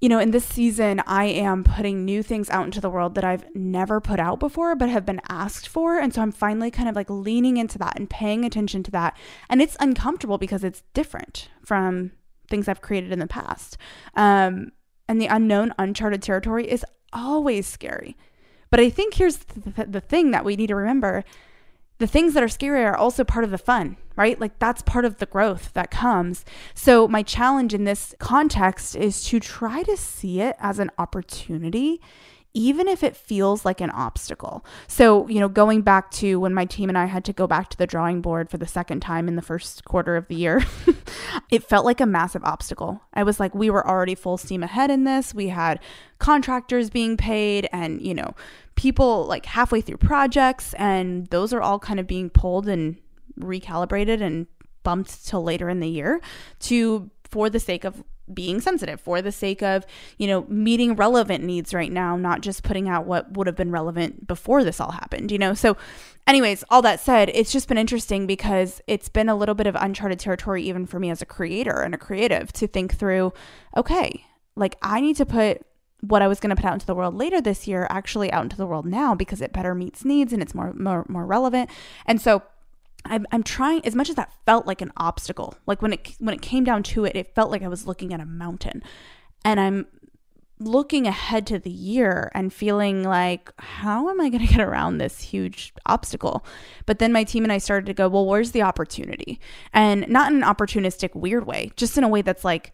you 0.00 0.10
know, 0.10 0.18
in 0.18 0.30
this 0.30 0.44
season, 0.44 1.00
I 1.06 1.24
am 1.24 1.64
putting 1.64 2.04
new 2.04 2.22
things 2.22 2.50
out 2.50 2.66
into 2.66 2.82
the 2.82 2.90
world 2.90 3.14
that 3.14 3.24
I've 3.24 3.44
never 3.54 3.98
put 3.98 4.20
out 4.20 4.38
before, 4.38 4.76
but 4.76 4.90
have 4.90 5.06
been 5.06 5.22
asked 5.30 5.68
for. 5.68 5.98
And 5.98 6.12
so 6.12 6.20
I'm 6.20 6.32
finally 6.32 6.70
kind 6.70 6.88
of 6.88 6.94
like 6.94 7.08
leaning 7.08 7.56
into 7.56 7.78
that 7.78 7.98
and 7.98 8.08
paying 8.08 8.44
attention 8.44 8.82
to 8.84 8.90
that. 8.90 9.16
And 9.48 9.62
it's 9.62 9.76
uncomfortable 9.80 10.36
because 10.36 10.64
it's 10.64 10.82
different 10.92 11.48
from 11.64 12.12
things 12.48 12.68
I've 12.68 12.82
created 12.82 13.10
in 13.10 13.20
the 13.20 13.26
past. 13.26 13.78
Um, 14.14 14.72
and 15.08 15.20
the 15.20 15.26
unknown, 15.26 15.72
uncharted 15.78 16.22
territory 16.22 16.70
is 16.70 16.84
always 17.12 17.66
scary. 17.66 18.18
But 18.70 18.80
I 18.80 18.90
think 18.90 19.14
here's 19.14 19.38
the, 19.38 19.86
the 19.86 20.00
thing 20.00 20.30
that 20.32 20.44
we 20.44 20.56
need 20.56 20.66
to 20.66 20.76
remember 20.76 21.24
the 21.98 22.06
things 22.06 22.34
that 22.34 22.42
are 22.42 22.48
scary 22.48 22.84
are 22.84 22.96
also 22.96 23.24
part 23.24 23.44
of 23.44 23.50
the 23.50 23.58
fun, 23.58 23.96
right? 24.16 24.38
Like 24.40 24.58
that's 24.58 24.82
part 24.82 25.04
of 25.04 25.18
the 25.18 25.26
growth 25.26 25.72
that 25.74 25.90
comes. 25.90 26.44
So, 26.74 27.08
my 27.08 27.22
challenge 27.22 27.72
in 27.74 27.84
this 27.84 28.14
context 28.18 28.96
is 28.96 29.22
to 29.24 29.40
try 29.40 29.82
to 29.84 29.96
see 29.96 30.40
it 30.40 30.56
as 30.58 30.78
an 30.78 30.90
opportunity 30.98 32.00
even 32.56 32.88
if 32.88 33.02
it 33.02 33.14
feels 33.14 33.66
like 33.66 33.82
an 33.82 33.90
obstacle. 33.90 34.64
So, 34.88 35.28
you 35.28 35.40
know, 35.40 35.48
going 35.48 35.82
back 35.82 36.10
to 36.12 36.40
when 36.40 36.54
my 36.54 36.64
team 36.64 36.88
and 36.88 36.96
I 36.96 37.04
had 37.04 37.22
to 37.26 37.34
go 37.34 37.46
back 37.46 37.68
to 37.68 37.76
the 37.76 37.86
drawing 37.86 38.22
board 38.22 38.48
for 38.48 38.56
the 38.56 38.66
second 38.66 39.00
time 39.00 39.28
in 39.28 39.36
the 39.36 39.42
first 39.42 39.84
quarter 39.84 40.16
of 40.16 40.26
the 40.28 40.36
year, 40.36 40.64
it 41.50 41.62
felt 41.62 41.84
like 41.84 42.00
a 42.00 42.06
massive 42.06 42.42
obstacle. 42.44 43.02
I 43.12 43.24
was 43.24 43.38
like, 43.38 43.54
we 43.54 43.68
were 43.68 43.86
already 43.86 44.14
full 44.14 44.38
steam 44.38 44.62
ahead 44.62 44.90
in 44.90 45.04
this. 45.04 45.34
We 45.34 45.48
had 45.48 45.80
contractors 46.18 46.88
being 46.88 47.18
paid 47.18 47.68
and, 47.74 48.00
you 48.00 48.14
know, 48.14 48.34
people 48.74 49.26
like 49.26 49.44
halfway 49.44 49.82
through 49.82 49.98
projects, 49.98 50.72
and 50.74 51.26
those 51.26 51.52
are 51.52 51.60
all 51.60 51.78
kind 51.78 52.00
of 52.00 52.06
being 52.06 52.30
pulled 52.30 52.68
and 52.68 52.96
recalibrated 53.38 54.22
and 54.22 54.46
bumped 54.82 55.26
till 55.26 55.42
later 55.42 55.68
in 55.68 55.80
the 55.80 55.88
year 55.88 56.22
to 56.60 57.10
for 57.28 57.50
the 57.50 57.60
sake 57.60 57.84
of 57.84 58.02
being 58.32 58.60
sensitive 58.60 59.00
for 59.00 59.22
the 59.22 59.32
sake 59.32 59.62
of, 59.62 59.86
you 60.18 60.26
know, 60.26 60.44
meeting 60.48 60.96
relevant 60.96 61.44
needs 61.44 61.72
right 61.72 61.92
now, 61.92 62.16
not 62.16 62.40
just 62.40 62.62
putting 62.62 62.88
out 62.88 63.06
what 63.06 63.32
would 63.36 63.46
have 63.46 63.56
been 63.56 63.70
relevant 63.70 64.26
before 64.26 64.64
this 64.64 64.80
all 64.80 64.92
happened, 64.92 65.30
you 65.30 65.38
know? 65.38 65.54
So, 65.54 65.76
anyways, 66.26 66.64
all 66.70 66.82
that 66.82 67.00
said, 67.00 67.30
it's 67.34 67.52
just 67.52 67.68
been 67.68 67.78
interesting 67.78 68.26
because 68.26 68.80
it's 68.86 69.08
been 69.08 69.28
a 69.28 69.36
little 69.36 69.54
bit 69.54 69.66
of 69.66 69.76
uncharted 69.76 70.18
territory, 70.18 70.62
even 70.64 70.86
for 70.86 70.98
me 70.98 71.10
as 71.10 71.22
a 71.22 71.26
creator 71.26 71.80
and 71.80 71.94
a 71.94 71.98
creative, 71.98 72.52
to 72.54 72.66
think 72.66 72.96
through, 72.96 73.32
okay, 73.76 74.24
like 74.56 74.76
I 74.82 75.00
need 75.00 75.16
to 75.16 75.26
put 75.26 75.62
what 76.00 76.22
I 76.22 76.28
was 76.28 76.40
going 76.40 76.50
to 76.50 76.56
put 76.56 76.64
out 76.66 76.74
into 76.74 76.86
the 76.86 76.94
world 76.94 77.14
later 77.14 77.40
this 77.40 77.66
year 77.66 77.86
actually 77.90 78.30
out 78.30 78.44
into 78.44 78.56
the 78.56 78.66
world 78.66 78.84
now 78.86 79.14
because 79.14 79.40
it 79.40 79.52
better 79.52 79.74
meets 79.74 80.04
needs 80.04 80.32
and 80.32 80.42
it's 80.42 80.54
more 80.54 80.72
more, 80.74 81.06
more 81.08 81.24
relevant. 81.24 81.70
And 82.04 82.20
so, 82.20 82.42
I'm, 83.10 83.26
I'm 83.32 83.42
trying 83.42 83.84
as 83.84 83.94
much 83.94 84.08
as 84.08 84.16
that 84.16 84.32
felt 84.44 84.66
like 84.66 84.80
an 84.80 84.92
obstacle 84.96 85.56
like 85.66 85.82
when 85.82 85.92
it 85.92 86.16
when 86.18 86.34
it 86.34 86.42
came 86.42 86.64
down 86.64 86.82
to 86.84 87.04
it 87.04 87.16
it 87.16 87.34
felt 87.34 87.50
like 87.50 87.62
i 87.62 87.68
was 87.68 87.86
looking 87.86 88.12
at 88.12 88.20
a 88.20 88.26
mountain. 88.26 88.82
And 89.44 89.60
i'm 89.60 89.86
looking 90.58 91.06
ahead 91.06 91.46
to 91.46 91.58
the 91.58 91.70
year 91.70 92.30
and 92.34 92.50
feeling 92.50 93.02
like 93.02 93.52
how 93.58 94.08
am 94.08 94.20
i 94.20 94.28
going 94.28 94.46
to 94.46 94.52
get 94.52 94.60
around 94.60 94.98
this 94.98 95.20
huge 95.20 95.72
obstacle? 95.86 96.44
But 96.86 96.98
then 96.98 97.12
my 97.12 97.24
team 97.24 97.44
and 97.44 97.52
i 97.52 97.58
started 97.58 97.86
to 97.86 97.94
go 97.94 98.08
well 98.08 98.26
where's 98.26 98.52
the 98.52 98.62
opportunity? 98.62 99.40
And 99.72 100.08
not 100.08 100.32
in 100.32 100.42
an 100.42 100.48
opportunistic 100.48 101.14
weird 101.14 101.46
way 101.46 101.72
just 101.76 101.98
in 101.98 102.04
a 102.04 102.08
way 102.08 102.22
that's 102.22 102.44
like 102.44 102.72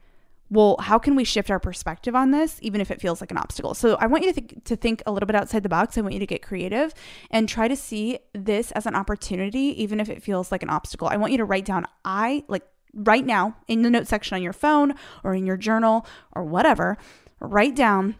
well, 0.53 0.77
how 0.81 0.99
can 0.99 1.17
we 1.17 1.25
shift 1.25 1.51
our 1.51 1.59
perspective 1.59 2.15
on 2.15 2.31
this, 2.31 2.59
even 2.61 2.83
if 2.83 2.91
it 2.91 3.01
feels 3.01 3.23
like 3.23 3.31
an 3.31 3.38
obstacle? 3.38 3.73
So 3.73 3.95
I 3.95 4.07
want 4.07 4.23
you 4.23 4.35
to, 4.35 4.41
th- 4.43 4.65
to 4.65 4.77
think 4.77 5.03
a 5.07 5.11
little 5.11 5.27
bit 5.27 5.35
outside 5.35 5.62
the 5.62 5.71
box. 5.71 5.97
I 5.97 6.03
want 6.03 6.12
you 6.12 6.21
to 6.21 6.27
get 6.27 6.43
creative 6.43 6.93
and 7.31 7.49
try 7.49 7.69
to 7.69 7.75
see 7.75 8.19
this 8.35 8.71
as 8.73 8.85
an 8.85 8.95
opportunity, 8.95 9.83
even 9.83 9.99
if 9.99 10.11
it 10.11 10.23
feels 10.23 10.53
like 10.53 10.62
an 10.62 10.69
obstacle. 10.69 11.09
I 11.09 11.17
want 11.17 11.33
you 11.33 11.38
to 11.38 11.47
write 11.47 11.65
down, 11.65 11.87
I 12.05 12.45
like 12.49 12.65
right 12.93 13.25
now 13.25 13.57
in 13.67 13.81
the 13.81 13.88
note 13.88 14.07
section 14.07 14.35
on 14.35 14.43
your 14.43 14.53
phone 14.53 14.93
or 15.25 15.35
in 15.35 15.47
your 15.47 15.57
journal 15.57 16.05
or 16.37 16.45
whatever, 16.45 16.99
write 17.41 17.75
down 17.75 18.17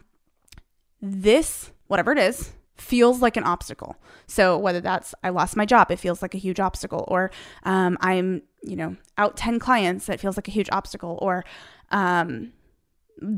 this, 0.99 1.69
whatever 1.85 2.13
it 2.13 2.17
is, 2.17 2.53
feels 2.77 3.21
like 3.21 3.37
an 3.37 3.43
obstacle. 3.43 3.95
So 4.25 4.57
whether 4.57 4.81
that's 4.81 5.13
I 5.23 5.29
lost 5.29 5.55
my 5.55 5.65
job, 5.65 5.91
it 5.91 5.99
feels 5.99 6.23
like 6.23 6.33
a 6.33 6.39
huge 6.39 6.59
obstacle, 6.59 7.05
or 7.07 7.29
um, 7.61 7.95
I'm 8.01 8.41
you 8.63 8.75
know 8.75 8.95
out 9.19 9.37
10 9.37 9.59
clients, 9.59 10.07
that 10.07 10.19
feels 10.19 10.35
like 10.35 10.47
a 10.47 10.51
huge 10.51 10.69
obstacle, 10.71 11.19
or 11.21 11.45
um, 11.93 12.51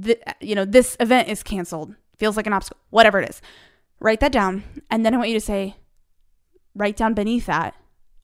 th- 0.04 0.22
you 0.42 0.56
know, 0.56 0.66
this 0.66 0.98
event 1.00 1.30
is 1.30 1.44
canceled, 1.44 1.94
feels 2.18 2.36
like 2.38 2.48
an 2.48 2.54
obstacle, 2.54 2.82
whatever 2.90 3.20
it 3.20 3.30
is. 3.30 3.42
Write 4.00 4.20
that 4.22 4.32
down. 4.32 4.64
And 4.90 5.06
then 5.06 5.14
I 5.14 5.18
want 5.18 5.30
you 5.30 5.40
to 5.40 5.46
say, 5.46 5.76
write 6.74 6.98
down 6.98 7.14
beneath 7.14 7.46
that 7.46 7.76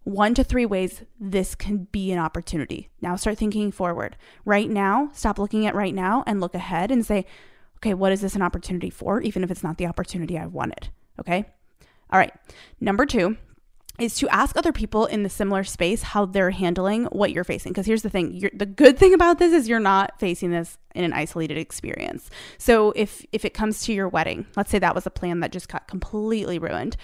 one 0.03 0.33
to 0.33 0.43
three 0.43 0.65
ways 0.65 1.03
this 1.19 1.53
can 1.53 1.87
be 1.91 2.11
an 2.11 2.19
opportunity. 2.19 2.89
Now 3.01 3.15
start 3.15 3.37
thinking 3.37 3.71
forward. 3.71 4.17
Right 4.45 4.69
now, 4.69 5.09
stop 5.13 5.37
looking 5.37 5.67
at 5.67 5.75
right 5.75 5.93
now 5.93 6.23
and 6.25 6.41
look 6.41 6.55
ahead 6.55 6.91
and 6.91 7.05
say, 7.05 7.25
okay, 7.77 7.93
what 7.93 8.11
is 8.11 8.21
this 8.21 8.35
an 8.35 8.41
opportunity 8.41 8.89
for, 8.89 9.21
even 9.21 9.43
if 9.43 9.51
it's 9.51 9.63
not 9.63 9.77
the 9.77 9.85
opportunity 9.85 10.37
I 10.37 10.47
wanted? 10.47 10.89
Okay. 11.19 11.45
All 12.11 12.19
right. 12.19 12.33
Number 12.79 13.05
two, 13.05 13.37
is 14.01 14.15
to 14.15 14.27
ask 14.29 14.57
other 14.57 14.71
people 14.71 15.05
in 15.05 15.21
the 15.21 15.29
similar 15.29 15.63
space 15.63 16.01
how 16.01 16.25
they're 16.25 16.49
handling 16.49 17.05
what 17.05 17.31
you're 17.31 17.43
facing. 17.43 17.71
Because 17.71 17.85
here's 17.85 18.01
the 18.01 18.09
thing: 18.09 18.49
the 18.53 18.65
good 18.65 18.97
thing 18.97 19.13
about 19.13 19.37
this 19.37 19.53
is 19.53 19.69
you're 19.69 19.79
not 19.79 20.19
facing 20.19 20.51
this 20.51 20.77
in 20.95 21.03
an 21.03 21.13
isolated 21.13 21.57
experience. 21.57 22.29
So 22.57 22.91
if 22.95 23.23
if 23.31 23.45
it 23.45 23.53
comes 23.53 23.83
to 23.85 23.93
your 23.93 24.09
wedding, 24.09 24.47
let's 24.55 24.71
say 24.71 24.79
that 24.79 24.95
was 24.95 25.05
a 25.05 25.11
plan 25.11 25.39
that 25.41 25.51
just 25.51 25.69
got 25.69 25.87
completely 25.87 26.57
ruined, 26.57 26.97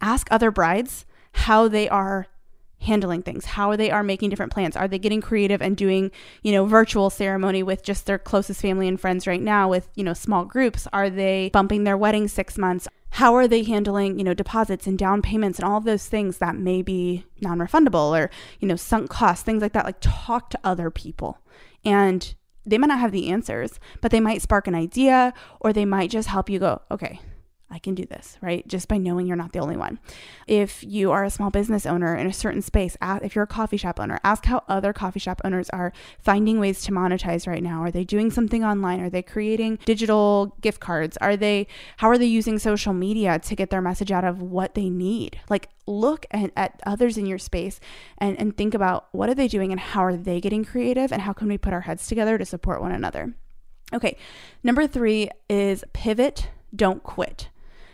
ask 0.00 0.26
other 0.30 0.50
brides 0.50 1.06
how 1.32 1.68
they 1.68 1.88
are 1.88 2.26
handling 2.80 3.22
things 3.22 3.44
how 3.44 3.76
they 3.76 3.90
are 3.90 4.02
making 4.02 4.30
different 4.30 4.50
plans 4.50 4.74
are 4.74 4.88
they 4.88 4.98
getting 4.98 5.20
creative 5.20 5.60
and 5.60 5.76
doing 5.76 6.10
you 6.42 6.50
know 6.50 6.64
virtual 6.64 7.10
ceremony 7.10 7.62
with 7.62 7.82
just 7.82 8.06
their 8.06 8.18
closest 8.18 8.62
family 8.62 8.88
and 8.88 8.98
friends 8.98 9.26
right 9.26 9.42
now 9.42 9.68
with 9.68 9.90
you 9.94 10.02
know 10.02 10.14
small 10.14 10.46
groups 10.46 10.88
are 10.90 11.10
they 11.10 11.50
bumping 11.52 11.84
their 11.84 11.96
wedding 11.96 12.26
six 12.26 12.56
months 12.56 12.88
how 13.10 13.34
are 13.34 13.48
they 13.48 13.62
handling 13.62 14.18
you 14.18 14.24
know 14.24 14.34
deposits 14.34 14.86
and 14.86 14.98
down 14.98 15.22
payments 15.22 15.58
and 15.58 15.68
all 15.68 15.78
of 15.78 15.84
those 15.84 16.06
things 16.06 16.38
that 16.38 16.56
may 16.56 16.82
be 16.82 17.24
non-refundable 17.40 18.16
or 18.18 18.30
you 18.60 18.68
know 18.68 18.76
sunk 18.76 19.10
costs 19.10 19.44
things 19.44 19.62
like 19.62 19.72
that? 19.72 19.84
Like 19.84 19.98
talk 20.00 20.50
to 20.50 20.60
other 20.64 20.90
people. 20.90 21.38
And 21.84 22.34
they 22.66 22.76
might 22.76 22.88
not 22.88 22.98
have 22.98 23.12
the 23.12 23.30
answers 23.30 23.80
but 24.00 24.10
they 24.10 24.20
might 24.20 24.42
spark 24.42 24.66
an 24.66 24.74
idea 24.74 25.32
or 25.60 25.72
they 25.72 25.86
might 25.86 26.10
just 26.10 26.28
help 26.28 26.50
you 26.50 26.58
go 26.58 26.82
okay 26.90 27.18
I 27.70 27.78
can 27.78 27.94
do 27.94 28.04
this, 28.04 28.36
right? 28.40 28.66
Just 28.66 28.88
by 28.88 28.96
knowing 28.96 29.26
you're 29.26 29.36
not 29.36 29.52
the 29.52 29.60
only 29.60 29.76
one. 29.76 30.00
If 30.46 30.82
you 30.82 31.12
are 31.12 31.24
a 31.24 31.30
small 31.30 31.50
business 31.50 31.86
owner 31.86 32.16
in 32.16 32.26
a 32.26 32.32
certain 32.32 32.62
space, 32.62 32.96
if 33.00 33.34
you're 33.34 33.44
a 33.44 33.48
coffee 33.48 33.76
shop 33.76 34.00
owner, 34.00 34.18
ask 34.24 34.44
how 34.46 34.64
other 34.68 34.92
coffee 34.92 35.20
shop 35.20 35.40
owners 35.44 35.70
are 35.70 35.92
finding 36.18 36.58
ways 36.58 36.82
to 36.82 36.92
monetize 36.92 37.46
right 37.46 37.62
now. 37.62 37.82
Are 37.82 37.90
they 37.90 38.04
doing 38.04 38.30
something 38.30 38.64
online? 38.64 39.00
Are 39.00 39.10
they 39.10 39.22
creating 39.22 39.78
digital 39.84 40.56
gift 40.60 40.80
cards? 40.80 41.16
Are 41.18 41.36
they 41.36 41.66
how 41.98 42.08
are 42.08 42.18
they 42.18 42.26
using 42.26 42.58
social 42.58 42.92
media 42.92 43.38
to 43.38 43.54
get 43.54 43.70
their 43.70 43.82
message 43.82 44.10
out 44.10 44.24
of 44.24 44.42
what 44.42 44.74
they 44.74 44.88
need? 44.88 45.38
Like 45.48 45.68
look 45.86 46.26
at, 46.30 46.50
at 46.56 46.80
others 46.86 47.16
in 47.16 47.26
your 47.26 47.38
space 47.38 47.80
and, 48.18 48.38
and 48.38 48.56
think 48.56 48.74
about 48.74 49.08
what 49.12 49.28
are 49.28 49.34
they 49.34 49.48
doing 49.48 49.70
and 49.70 49.80
how 49.80 50.04
are 50.04 50.16
they 50.16 50.40
getting 50.40 50.64
creative 50.64 51.12
and 51.12 51.22
how 51.22 51.32
can 51.32 51.48
we 51.48 51.58
put 51.58 51.72
our 51.72 51.82
heads 51.82 52.06
together 52.06 52.38
to 52.38 52.44
support 52.44 52.80
one 52.80 52.92
another. 52.92 53.34
Okay, 53.92 54.16
number 54.62 54.86
three 54.86 55.30
is 55.48 55.84
pivot, 55.92 56.48
don't 56.74 57.02
quit. 57.02 57.48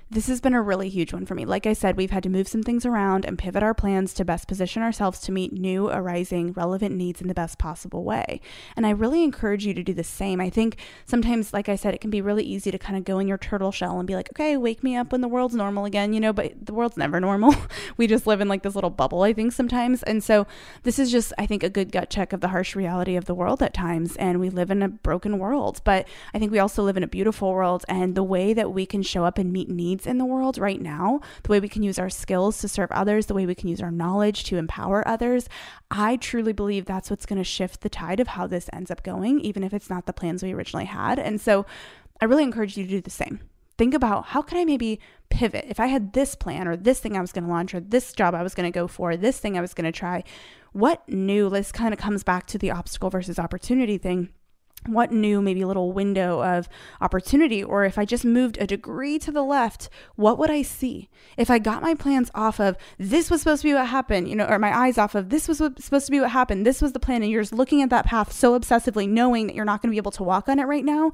This 0.09 0.29
has 0.29 0.40
been 0.40 0.55
a 0.55 0.62
really 0.62 0.88
huge 0.88 1.12
one 1.12 1.27
for 1.27 1.35
me. 1.35 1.45
Like 1.45 1.66
I 1.66 1.73
said, 1.73 1.97
we've 1.97 2.12
had 2.12 2.23
to 2.23 2.29
move 2.29 2.47
some 2.47 2.62
things 2.62 2.87
around 2.87 3.25
and 3.25 3.37
pivot 3.37 3.64
our 3.64 3.75
plans 3.75 4.14
to 4.14 4.25
best 4.25 4.47
position 4.47 4.81
ourselves 4.81 5.19
to 5.23 5.33
meet 5.33 5.53
new, 5.53 5.88
arising, 5.88 6.53
relevant 6.53 6.95
needs 6.95 7.21
in 7.21 7.27
the 7.27 7.35
best 7.35 7.59
possible 7.59 8.05
way. 8.05 8.40
And 8.77 8.87
I 8.87 8.90
really 8.90 9.25
encourage 9.25 9.66
you 9.66 9.75
to 9.75 9.83
do 9.83 9.92
the 9.92 10.05
same. 10.05 10.40
I 10.40 10.49
think 10.49 10.77
sometimes, 11.07 11.53
like 11.53 11.69
I 11.69 11.75
said, 11.75 11.92
it 11.92 12.01
can 12.01 12.11
be 12.11 12.21
really 12.21 12.45
easy 12.45 12.71
to 12.71 12.79
kind 12.79 12.97
of 12.97 13.05
go 13.05 13.19
in 13.19 13.27
your 13.27 13.37
turtle 13.37 13.73
shell 13.73 13.99
and 13.99 14.07
be 14.07 14.14
like, 14.14 14.31
okay, 14.31 14.57
wake 14.57 14.85
me 14.85 14.95
up 14.95 15.11
when 15.11 15.23
the 15.23 15.29
world's 15.29 15.57
normal 15.57 15.87
again, 15.87 16.12
you 16.12 16.21
know, 16.21 16.33
but 16.33 16.53
the 16.64 16.73
world's 16.73 16.97
never 16.97 17.19
normal. 17.19 17.57
we 17.97 18.07
just 18.07 18.29
live 18.29 18.40
in 18.40 18.47
like 18.47 18.62
this 18.62 18.77
little 18.77 18.90
bubble, 18.90 19.23
I 19.23 19.33
think, 19.33 19.53
sometimes. 19.55 20.05
And 20.05 20.23
so 20.23 20.47
this 20.85 21.01
is 21.01 21.11
just, 21.11 21.33
I 21.37 21.47
think, 21.47 21.64
a 21.64 21.69
good 21.69 21.90
gut 21.90 22.11
check 22.11 22.33
of 22.33 22.40
the 22.40 22.49
harsh 22.49 22.77
reality 22.77 23.16
of 23.16 23.25
the 23.25 23.35
world 23.35 23.61
at 23.61 23.75
times. 23.75 24.14
And 24.19 24.38
we 24.38 24.51
live 24.51 24.71
in 24.71 24.85
a 24.85 24.88
broken 24.88 25.40
world, 25.40 25.81
but 25.83 26.07
I 26.33 26.38
think 26.38 26.53
we 26.53 26.61
also 26.61 26.85
live 26.85 26.97
in 26.97 27.03
a 27.03 27.09
beautiful 27.09 27.53
world. 27.53 27.85
And 27.88 28.14
the 28.14 28.23
way 28.23 28.55
that 28.55 28.73
we 28.73 28.87
can 28.87 29.03
show 29.03 29.25
up 29.25 29.37
and 29.37 29.53
meet 29.53 29.69
needs 29.69 29.96
needs 29.97 30.07
in 30.07 30.19
the 30.19 30.25
world 30.27 30.59
right 30.59 30.81
now, 30.81 31.21
the 31.43 31.51
way 31.51 31.61
we 31.61 31.69
can 31.69 31.83
use 31.83 31.99
our 31.99 32.11
skills 32.11 32.61
to 32.61 32.69
serve 32.69 32.93
others, 32.93 33.27
the 33.27 33.35
way 33.35 33.47
we 33.47 33.55
can 33.55 33.69
use 33.69 33.81
our 33.81 33.91
knowledge 33.91 34.45
to 34.45 34.59
empower 34.59 35.07
others. 35.09 35.49
I 35.91 36.17
truly 36.17 36.53
believe 36.53 36.85
that's 36.85 37.09
what's 37.09 37.27
going 37.27 37.39
to 37.39 37.45
shift 37.45 37.81
the 37.81 37.89
tide 37.89 38.21
of 38.21 38.29
how 38.29 38.47
this 38.47 38.69
ends 38.73 38.91
up 38.91 39.03
going, 39.03 39.41
even 39.41 39.65
if 39.65 39.73
it's 39.73 39.89
not 39.89 40.05
the 40.05 40.13
plans 40.13 40.43
we 40.43 40.53
originally 40.53 40.85
had. 40.85 41.19
And 41.19 41.41
so 41.41 41.65
I 42.21 42.27
really 42.27 42.43
encourage 42.43 42.77
you 42.77 42.85
to 42.85 42.91
do 42.91 43.01
the 43.01 43.11
same 43.11 43.41
think 43.79 43.93
about 43.93 44.25
how 44.29 44.41
can 44.41 44.57
I 44.57 44.65
maybe 44.65 44.99
pivot? 45.29 45.67
If 45.69 45.79
I 45.79 45.89
had 45.89 46.15
this 46.15 46.35
plan 46.35 46.67
or 46.67 46.79
this 46.79 46.99
thing 46.99 47.15
I 47.15 47.21
was 47.21 47.31
going 47.31 47.45
to 47.45 47.51
launch 47.51 47.75
or 47.75 47.81
this 47.81 48.15
job 48.15 48.35
I 48.35 48.43
was 48.43 48.55
going 48.55 48.65
to 48.65 48.75
go 48.75 48.87
for, 48.89 49.19
this 49.19 49.39
thing 49.39 49.59
I 49.59 49.61
was 49.61 49.75
going 49.75 49.85
to 49.85 49.93
try, 49.93 50.25
what 50.73 51.07
new, 51.07 51.51
this 51.51 51.73
kind 51.73 51.93
of 51.93 52.01
comes 52.01 52.25
back 52.25 52.47
to 52.47 52.59
the 52.59 52.71
obstacle 52.71 53.11
versus 53.11 53.39
opportunity 53.39 53.99
thing 53.99 54.31
what 54.88 55.12
new 55.12 55.40
maybe 55.40 55.64
little 55.64 55.92
window 55.92 56.42
of 56.42 56.68
opportunity 57.01 57.62
or 57.62 57.85
if 57.85 57.99
i 57.99 58.05
just 58.05 58.25
moved 58.25 58.57
a 58.59 58.66
degree 58.66 59.18
to 59.18 59.31
the 59.31 59.42
left 59.42 59.88
what 60.14 60.38
would 60.38 60.51
i 60.51 60.62
see? 60.62 61.09
If 61.37 61.51
i 61.51 61.59
got 61.59 61.83
my 61.83 61.94
plans 61.94 62.31
off 62.35 62.61
of 62.61 62.77
this 62.99 63.31
was 63.31 63.40
supposed 63.40 63.62
to 63.62 63.68
be 63.68 63.75
what 63.75 63.87
happened 63.87 64.29
you 64.29 64.37
know 64.37 64.46
or 64.46 64.59
my 64.59 64.77
eyes 64.77 64.99
off 64.99 65.14
of 65.14 65.31
this 65.31 65.49
was 65.49 65.59
supposed 65.59 66.07
to 66.07 66.12
be 66.12 66.20
what 66.20 66.31
happened. 66.31 66.66
This 66.66 66.81
was 66.81 66.92
the 66.92 67.01
plan 67.01 67.22
and 67.22 67.31
you're 67.31 67.42
just 67.42 67.53
looking 67.53 67.83
at 67.83 67.90
that 67.90 68.07
path 68.07 68.33
so 68.33 68.59
obsessively 68.59 69.09
knowing 69.09 69.46
that 69.46 69.57
you're 69.57 69.64
not 69.64 69.83
going 69.83 69.90
to 69.90 69.94
be 69.94 69.99
able 69.99 70.11
to 70.12 70.22
walk 70.22 70.49
on 70.49 70.59
it 70.59 70.64
right 70.64 70.85
now 70.85 71.12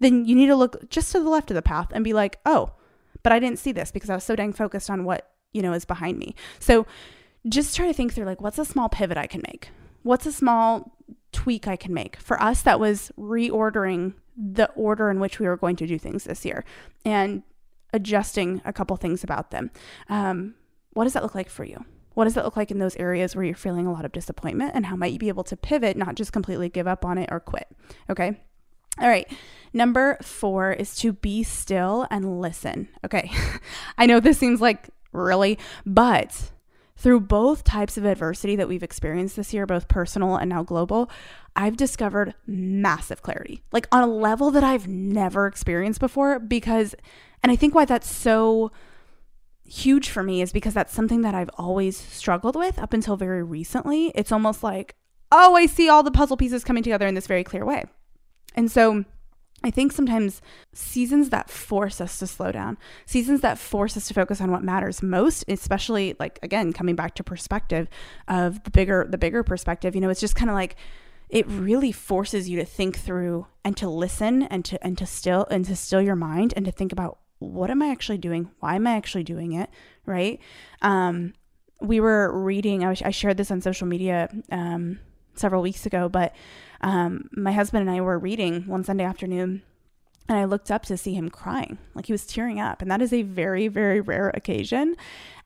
then 0.00 0.24
you 0.24 0.34
need 0.34 0.46
to 0.46 0.56
look 0.56 0.88
just 0.90 1.12
to 1.12 1.20
the 1.20 1.28
left 1.28 1.50
of 1.50 1.54
the 1.54 1.62
path 1.62 1.88
and 1.92 2.04
be 2.04 2.12
like 2.12 2.38
oh 2.46 2.72
but 3.22 3.32
i 3.32 3.38
didn't 3.38 3.58
see 3.58 3.72
this 3.72 3.90
because 3.90 4.10
i 4.10 4.14
was 4.14 4.24
so 4.24 4.36
dang 4.36 4.52
focused 4.52 4.90
on 4.90 5.04
what 5.04 5.30
you 5.54 5.62
know 5.62 5.72
is 5.72 5.86
behind 5.86 6.18
me. 6.18 6.34
So 6.58 6.86
just 7.48 7.74
try 7.74 7.86
to 7.86 7.94
think 7.94 8.12
through 8.12 8.26
like 8.26 8.42
what's 8.42 8.58
a 8.58 8.64
small 8.64 8.88
pivot 8.88 9.16
i 9.16 9.26
can 9.26 9.42
make 9.46 9.70
what's 10.04 10.26
a 10.26 10.32
small 10.32 10.96
tweak 11.32 11.66
I 11.66 11.76
can 11.76 11.92
make. 11.92 12.16
For 12.16 12.40
us, 12.40 12.62
that 12.62 12.78
was 12.78 13.10
reordering 13.18 14.14
the 14.36 14.70
order 14.70 15.10
in 15.10 15.20
which 15.20 15.38
we 15.38 15.46
were 15.46 15.56
going 15.56 15.76
to 15.76 15.86
do 15.86 15.98
things 15.98 16.24
this 16.24 16.44
year 16.44 16.64
and 17.04 17.42
adjusting 17.92 18.62
a 18.64 18.72
couple 18.72 18.96
things 18.96 19.22
about 19.24 19.50
them. 19.50 19.70
Um, 20.08 20.54
what 20.92 21.04
does 21.04 21.12
that 21.14 21.22
look 21.22 21.34
like 21.34 21.50
for 21.50 21.64
you? 21.64 21.84
What 22.14 22.24
does 22.24 22.34
that 22.34 22.44
look 22.44 22.56
like 22.56 22.70
in 22.70 22.78
those 22.78 22.96
areas 22.96 23.34
where 23.34 23.44
you're 23.44 23.56
feeling 23.56 23.86
a 23.86 23.92
lot 23.92 24.04
of 24.04 24.12
disappointment? 24.12 24.72
And 24.74 24.86
how 24.86 24.96
might 24.96 25.12
you 25.12 25.18
be 25.18 25.28
able 25.28 25.44
to 25.44 25.56
pivot, 25.56 25.96
not 25.96 26.14
just 26.14 26.32
completely 26.32 26.68
give 26.68 26.86
up 26.86 27.04
on 27.04 27.18
it 27.18 27.28
or 27.32 27.40
quit? 27.40 27.66
Okay. 28.08 28.40
All 29.00 29.08
right. 29.08 29.26
Number 29.72 30.18
four 30.22 30.72
is 30.72 30.94
to 30.96 31.12
be 31.12 31.42
still 31.42 32.06
and 32.10 32.40
listen. 32.40 32.88
Okay. 33.04 33.30
I 33.98 34.06
know 34.06 34.20
this 34.20 34.38
seems 34.38 34.60
like 34.60 34.90
really, 35.12 35.58
but 35.84 36.52
through 37.04 37.20
both 37.20 37.64
types 37.64 37.98
of 37.98 38.06
adversity 38.06 38.56
that 38.56 38.66
we've 38.66 38.82
experienced 38.82 39.36
this 39.36 39.52
year, 39.52 39.66
both 39.66 39.88
personal 39.88 40.36
and 40.36 40.48
now 40.48 40.62
global, 40.62 41.10
I've 41.54 41.76
discovered 41.76 42.32
massive 42.46 43.20
clarity, 43.20 43.62
like 43.72 43.86
on 43.92 44.02
a 44.02 44.06
level 44.06 44.50
that 44.52 44.64
I've 44.64 44.88
never 44.88 45.46
experienced 45.46 46.00
before. 46.00 46.38
Because, 46.38 46.94
and 47.42 47.52
I 47.52 47.56
think 47.56 47.74
why 47.74 47.84
that's 47.84 48.10
so 48.10 48.72
huge 49.66 50.08
for 50.08 50.22
me 50.22 50.40
is 50.40 50.50
because 50.50 50.72
that's 50.72 50.94
something 50.94 51.20
that 51.20 51.34
I've 51.34 51.50
always 51.58 51.94
struggled 51.94 52.56
with 52.56 52.78
up 52.78 52.94
until 52.94 53.18
very 53.18 53.42
recently. 53.42 54.10
It's 54.14 54.32
almost 54.32 54.62
like, 54.62 54.94
oh, 55.30 55.56
I 55.56 55.66
see 55.66 55.90
all 55.90 56.02
the 56.02 56.10
puzzle 56.10 56.38
pieces 56.38 56.64
coming 56.64 56.82
together 56.82 57.06
in 57.06 57.14
this 57.14 57.26
very 57.26 57.44
clear 57.44 57.66
way. 57.66 57.84
And 58.54 58.70
so, 58.70 59.04
I 59.64 59.70
think 59.70 59.92
sometimes 59.92 60.42
seasons 60.74 61.30
that 61.30 61.48
force 61.48 61.98
us 61.98 62.18
to 62.18 62.26
slow 62.26 62.52
down, 62.52 62.76
seasons 63.06 63.40
that 63.40 63.58
force 63.58 63.96
us 63.96 64.06
to 64.08 64.14
focus 64.14 64.40
on 64.42 64.50
what 64.50 64.62
matters 64.62 65.02
most, 65.02 65.42
especially 65.48 66.14
like 66.20 66.38
again 66.42 66.74
coming 66.74 66.94
back 66.94 67.14
to 67.14 67.24
perspective 67.24 67.88
of 68.28 68.62
the 68.64 68.70
bigger 68.70 69.06
the 69.08 69.16
bigger 69.16 69.42
perspective, 69.42 69.94
you 69.94 70.02
know, 70.02 70.10
it's 70.10 70.20
just 70.20 70.36
kind 70.36 70.50
of 70.50 70.54
like 70.54 70.76
it 71.30 71.46
really 71.48 71.92
forces 71.92 72.48
you 72.48 72.58
to 72.58 72.64
think 72.66 72.98
through 72.98 73.46
and 73.64 73.74
to 73.78 73.88
listen 73.88 74.42
and 74.42 74.66
to 74.66 74.84
and 74.84 74.98
to 74.98 75.06
still 75.06 75.46
and 75.50 75.64
to 75.64 75.74
still 75.74 76.02
your 76.02 76.14
mind 76.14 76.52
and 76.56 76.66
to 76.66 76.70
think 76.70 76.92
about 76.92 77.18
what 77.38 77.70
am 77.70 77.82
I 77.82 77.88
actually 77.88 78.18
doing? 78.18 78.50
Why 78.60 78.74
am 78.76 78.86
I 78.86 78.92
actually 78.92 79.24
doing 79.24 79.52
it? 79.52 79.70
Right? 80.04 80.40
Um, 80.82 81.32
we 81.80 82.00
were 82.00 82.30
reading. 82.38 82.84
I, 82.84 82.90
was, 82.90 83.02
I 83.02 83.10
shared 83.10 83.38
this 83.38 83.50
on 83.50 83.62
social 83.62 83.86
media 83.86 84.28
um, 84.52 85.00
several 85.34 85.62
weeks 85.62 85.86
ago, 85.86 86.08
but 86.08 86.34
um, 86.80 87.28
my 87.32 87.52
husband 87.52 87.88
and 87.88 87.96
I 87.96 88.00
were 88.00 88.18
reading 88.18 88.62
one 88.66 88.84
Sunday 88.84 89.04
afternoon 89.04 89.62
and 90.28 90.38
I 90.38 90.44
looked 90.44 90.70
up 90.70 90.84
to 90.86 90.96
see 90.96 91.12
him 91.12 91.28
crying, 91.28 91.76
like 91.94 92.06
he 92.06 92.12
was 92.12 92.26
tearing 92.26 92.58
up. 92.58 92.80
And 92.80 92.90
that 92.90 93.02
is 93.02 93.12
a 93.12 93.22
very, 93.22 93.68
very 93.68 94.00
rare 94.00 94.30
occasion. 94.30 94.96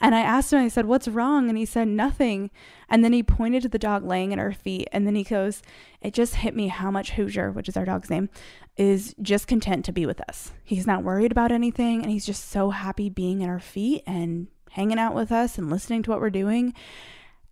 And 0.00 0.14
I 0.14 0.20
asked 0.20 0.52
him, 0.52 0.60
I 0.60 0.68
said, 0.68 0.86
What's 0.86 1.08
wrong? 1.08 1.48
And 1.48 1.58
he 1.58 1.64
said, 1.64 1.88
Nothing. 1.88 2.50
And 2.88 3.04
then 3.04 3.12
he 3.12 3.24
pointed 3.24 3.62
to 3.62 3.68
the 3.68 3.78
dog 3.78 4.04
laying 4.04 4.32
at 4.32 4.38
our 4.38 4.52
feet. 4.52 4.88
And 4.92 5.04
then 5.04 5.16
he 5.16 5.24
goes, 5.24 5.62
It 6.00 6.14
just 6.14 6.36
hit 6.36 6.54
me 6.54 6.68
how 6.68 6.92
much 6.92 7.12
Hoosier, 7.12 7.50
which 7.50 7.68
is 7.68 7.76
our 7.76 7.84
dog's 7.84 8.08
name, 8.08 8.28
is 8.76 9.16
just 9.20 9.48
content 9.48 9.84
to 9.86 9.92
be 9.92 10.06
with 10.06 10.20
us. 10.28 10.52
He's 10.62 10.86
not 10.86 11.02
worried 11.02 11.32
about 11.32 11.50
anything. 11.50 12.02
And 12.02 12.12
he's 12.12 12.26
just 12.26 12.48
so 12.48 12.70
happy 12.70 13.10
being 13.10 13.42
at 13.42 13.50
our 13.50 13.60
feet 13.60 14.04
and 14.06 14.46
hanging 14.70 14.98
out 14.98 15.14
with 15.14 15.32
us 15.32 15.58
and 15.58 15.70
listening 15.70 16.04
to 16.04 16.10
what 16.10 16.20
we're 16.20 16.30
doing. 16.30 16.72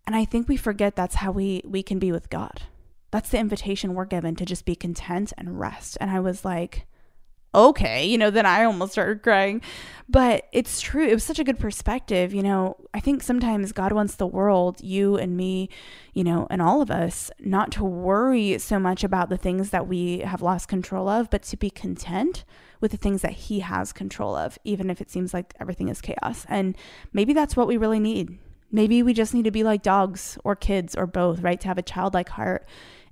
And 0.06 0.14
I 0.14 0.24
think 0.24 0.48
we 0.48 0.56
forget 0.56 0.94
that's 0.94 1.16
how 1.16 1.32
we, 1.32 1.62
we 1.64 1.82
can 1.82 1.98
be 1.98 2.12
with 2.12 2.30
God 2.30 2.62
that's 3.16 3.30
the 3.30 3.38
invitation 3.38 3.94
we're 3.94 4.04
given 4.04 4.36
to 4.36 4.44
just 4.44 4.66
be 4.66 4.76
content 4.76 5.32
and 5.38 5.58
rest. 5.58 5.96
And 6.02 6.10
I 6.10 6.20
was 6.20 6.44
like, 6.44 6.86
okay, 7.54 8.04
you 8.04 8.18
know, 8.18 8.28
then 8.28 8.44
I 8.44 8.64
almost 8.64 8.92
started 8.92 9.22
crying. 9.22 9.62
But 10.06 10.44
it's 10.52 10.82
true. 10.82 11.06
It 11.06 11.14
was 11.14 11.24
such 11.24 11.38
a 11.38 11.44
good 11.44 11.58
perspective. 11.58 12.34
You 12.34 12.42
know, 12.42 12.76
I 12.92 13.00
think 13.00 13.22
sometimes 13.22 13.72
God 13.72 13.92
wants 13.92 14.16
the 14.16 14.26
world, 14.26 14.82
you 14.82 15.16
and 15.16 15.34
me, 15.34 15.70
you 16.12 16.24
know, 16.24 16.46
and 16.50 16.60
all 16.60 16.82
of 16.82 16.90
us, 16.90 17.30
not 17.40 17.72
to 17.72 17.84
worry 17.84 18.58
so 18.58 18.78
much 18.78 19.02
about 19.02 19.30
the 19.30 19.38
things 19.38 19.70
that 19.70 19.88
we 19.88 20.18
have 20.18 20.42
lost 20.42 20.68
control 20.68 21.08
of, 21.08 21.30
but 21.30 21.42
to 21.44 21.56
be 21.56 21.70
content 21.70 22.44
with 22.82 22.90
the 22.90 22.98
things 22.98 23.22
that 23.22 23.32
He 23.32 23.60
has 23.60 23.94
control 23.94 24.36
of, 24.36 24.58
even 24.62 24.90
if 24.90 25.00
it 25.00 25.10
seems 25.10 25.32
like 25.32 25.54
everything 25.58 25.88
is 25.88 26.02
chaos. 26.02 26.44
And 26.50 26.76
maybe 27.14 27.32
that's 27.32 27.56
what 27.56 27.66
we 27.66 27.78
really 27.78 27.98
need. 27.98 28.36
Maybe 28.70 29.02
we 29.02 29.14
just 29.14 29.32
need 29.32 29.44
to 29.44 29.50
be 29.50 29.62
like 29.62 29.82
dogs 29.82 30.36
or 30.44 30.54
kids 30.54 30.94
or 30.94 31.06
both, 31.06 31.40
right? 31.40 31.58
To 31.62 31.68
have 31.68 31.78
a 31.78 31.82
childlike 31.82 32.28
heart 32.28 32.66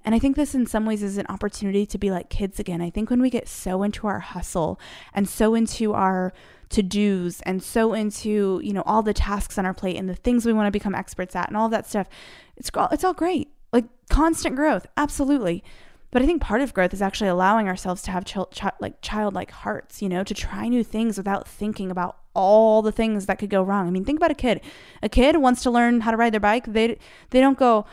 and 0.04 0.14
I 0.14 0.18
think 0.18 0.36
this 0.36 0.54
in 0.54 0.66
some 0.66 0.84
ways 0.86 1.02
is 1.02 1.18
an 1.18 1.26
opportunity 1.28 1.86
to 1.86 1.98
be 1.98 2.10
like 2.10 2.28
kids 2.28 2.60
again. 2.60 2.80
I 2.80 2.90
think 2.90 3.10
when 3.10 3.22
we 3.22 3.30
get 3.30 3.48
so 3.48 3.82
into 3.82 4.06
our 4.06 4.20
hustle 4.20 4.78
and 5.12 5.28
so 5.28 5.54
into 5.54 5.94
our 5.94 6.32
to-dos 6.68 7.40
and 7.42 7.62
so 7.62 7.92
into, 7.92 8.60
you 8.62 8.72
know, 8.72 8.82
all 8.84 9.02
the 9.02 9.14
tasks 9.14 9.58
on 9.58 9.66
our 9.66 9.74
plate 9.74 9.96
and 9.96 10.08
the 10.08 10.14
things 10.14 10.44
we 10.44 10.52
want 10.52 10.66
to 10.66 10.70
become 10.70 10.94
experts 10.94 11.34
at 11.34 11.48
and 11.48 11.56
all 11.56 11.68
that 11.68 11.86
stuff, 11.86 12.08
it's 12.56 12.70
all 12.74 12.88
it's 12.92 13.04
all 13.04 13.14
great. 13.14 13.48
Like 13.72 13.86
constant 14.10 14.56
growth, 14.56 14.86
absolutely. 14.96 15.64
But 16.10 16.22
I 16.22 16.26
think 16.26 16.40
part 16.40 16.60
of 16.60 16.72
growth 16.72 16.94
is 16.94 17.02
actually 17.02 17.28
allowing 17.28 17.66
ourselves 17.66 18.00
to 18.02 18.12
have 18.12 18.24
ch- 18.24 18.36
ch- 18.52 18.62
like 18.78 19.00
childlike 19.00 19.50
hearts, 19.50 20.00
you 20.00 20.08
know, 20.08 20.22
to 20.22 20.32
try 20.32 20.68
new 20.68 20.84
things 20.84 21.16
without 21.16 21.48
thinking 21.48 21.90
about 21.90 22.18
all 22.34 22.82
the 22.82 22.92
things 22.92 23.26
that 23.26 23.38
could 23.38 23.50
go 23.50 23.64
wrong. 23.64 23.88
I 23.88 23.90
mean, 23.90 24.04
think 24.04 24.20
about 24.20 24.30
a 24.30 24.34
kid. 24.36 24.60
A 25.02 25.08
kid 25.08 25.38
wants 25.38 25.62
to 25.64 25.72
learn 25.72 26.02
how 26.02 26.12
to 26.12 26.16
ride 26.16 26.32
their 26.32 26.40
bike. 26.40 26.66
They 26.66 26.98
they 27.30 27.40
don't 27.40 27.58
go, 27.58 27.84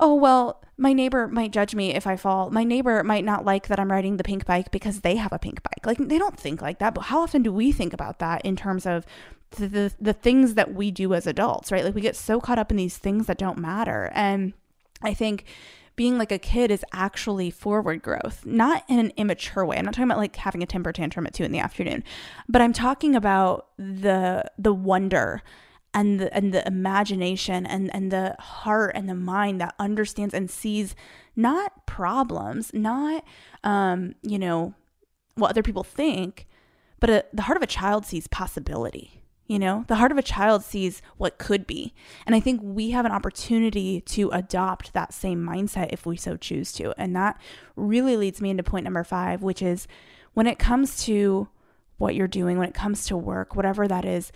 "Oh, 0.00 0.14
well, 0.14 0.62
my 0.76 0.92
neighbor 0.92 1.26
might 1.26 1.50
judge 1.50 1.74
me 1.74 1.94
if 1.94 2.06
I 2.06 2.16
fall. 2.16 2.50
My 2.50 2.62
neighbor 2.62 3.02
might 3.02 3.24
not 3.24 3.44
like 3.44 3.66
that 3.66 3.80
I'm 3.80 3.90
riding 3.90 4.16
the 4.16 4.24
pink 4.24 4.46
bike 4.46 4.70
because 4.70 5.00
they 5.00 5.16
have 5.16 5.32
a 5.32 5.38
pink 5.38 5.60
bike. 5.62 5.84
Like 5.84 5.98
they 5.98 6.18
don't 6.18 6.38
think 6.38 6.62
like 6.62 6.78
that, 6.78 6.94
but 6.94 7.02
how 7.02 7.20
often 7.20 7.42
do 7.42 7.52
we 7.52 7.72
think 7.72 7.92
about 7.92 8.20
that 8.20 8.44
in 8.44 8.54
terms 8.54 8.86
of 8.86 9.04
the, 9.52 9.66
the, 9.66 9.92
the 10.00 10.12
things 10.12 10.54
that 10.54 10.72
we 10.74 10.92
do 10.92 11.14
as 11.14 11.26
adults, 11.26 11.72
right? 11.72 11.84
Like 11.84 11.96
we 11.96 12.00
get 12.00 12.14
so 12.14 12.40
caught 12.40 12.58
up 12.58 12.70
in 12.70 12.76
these 12.76 12.96
things 12.96 13.26
that 13.26 13.38
don't 13.38 13.58
matter. 13.58 14.10
And 14.14 14.52
I 15.02 15.14
think 15.14 15.44
being 15.96 16.16
like 16.16 16.30
a 16.30 16.38
kid 16.38 16.70
is 16.70 16.84
actually 16.92 17.50
forward 17.50 18.00
growth, 18.02 18.46
not 18.46 18.84
in 18.88 19.00
an 19.00 19.12
immature 19.16 19.66
way. 19.66 19.78
I'm 19.78 19.84
not 19.84 19.94
talking 19.94 20.08
about 20.08 20.18
like 20.18 20.36
having 20.36 20.62
a 20.62 20.66
temper 20.66 20.92
tantrum 20.92 21.26
at 21.26 21.34
two 21.34 21.42
in 21.42 21.50
the 21.50 21.58
afternoon, 21.58 22.04
but 22.48 22.62
I'm 22.62 22.72
talking 22.72 23.16
about 23.16 23.66
the 23.78 24.44
the 24.56 24.72
wonder 24.72 25.42
and 25.94 26.20
the 26.20 26.32
and 26.34 26.52
the 26.52 26.66
imagination 26.66 27.66
and 27.66 27.92
and 27.94 28.10
the 28.10 28.36
heart 28.38 28.92
and 28.94 29.08
the 29.08 29.14
mind 29.14 29.60
that 29.60 29.74
understands 29.78 30.34
and 30.34 30.50
sees 30.50 30.94
not 31.36 31.86
problems, 31.86 32.72
not 32.74 33.24
um, 33.64 34.14
you 34.22 34.38
know, 34.38 34.74
what 35.34 35.50
other 35.50 35.62
people 35.62 35.84
think, 35.84 36.46
but 37.00 37.10
a, 37.10 37.24
the 37.32 37.42
heart 37.42 37.56
of 37.56 37.62
a 37.62 37.66
child 37.66 38.04
sees 38.04 38.26
possibility. 38.26 39.22
You 39.46 39.58
know, 39.58 39.86
the 39.88 39.96
heart 39.96 40.12
of 40.12 40.18
a 40.18 40.22
child 40.22 40.62
sees 40.62 41.00
what 41.16 41.38
could 41.38 41.66
be. 41.66 41.94
And 42.26 42.34
I 42.34 42.40
think 42.40 42.60
we 42.62 42.90
have 42.90 43.06
an 43.06 43.12
opportunity 43.12 44.02
to 44.02 44.28
adopt 44.28 44.92
that 44.92 45.14
same 45.14 45.42
mindset 45.42 45.88
if 45.90 46.04
we 46.04 46.18
so 46.18 46.36
choose 46.36 46.70
to. 46.72 46.92
And 46.98 47.16
that 47.16 47.40
really 47.74 48.18
leads 48.18 48.42
me 48.42 48.50
into 48.50 48.62
point 48.62 48.84
number 48.84 49.04
five, 49.04 49.42
which 49.42 49.62
is 49.62 49.88
when 50.34 50.46
it 50.46 50.58
comes 50.58 51.02
to 51.04 51.48
what 51.96 52.14
you're 52.14 52.28
doing, 52.28 52.58
when 52.58 52.68
it 52.68 52.74
comes 52.74 53.06
to 53.06 53.16
work, 53.16 53.56
whatever 53.56 53.88
that 53.88 54.04
is, 54.04 54.32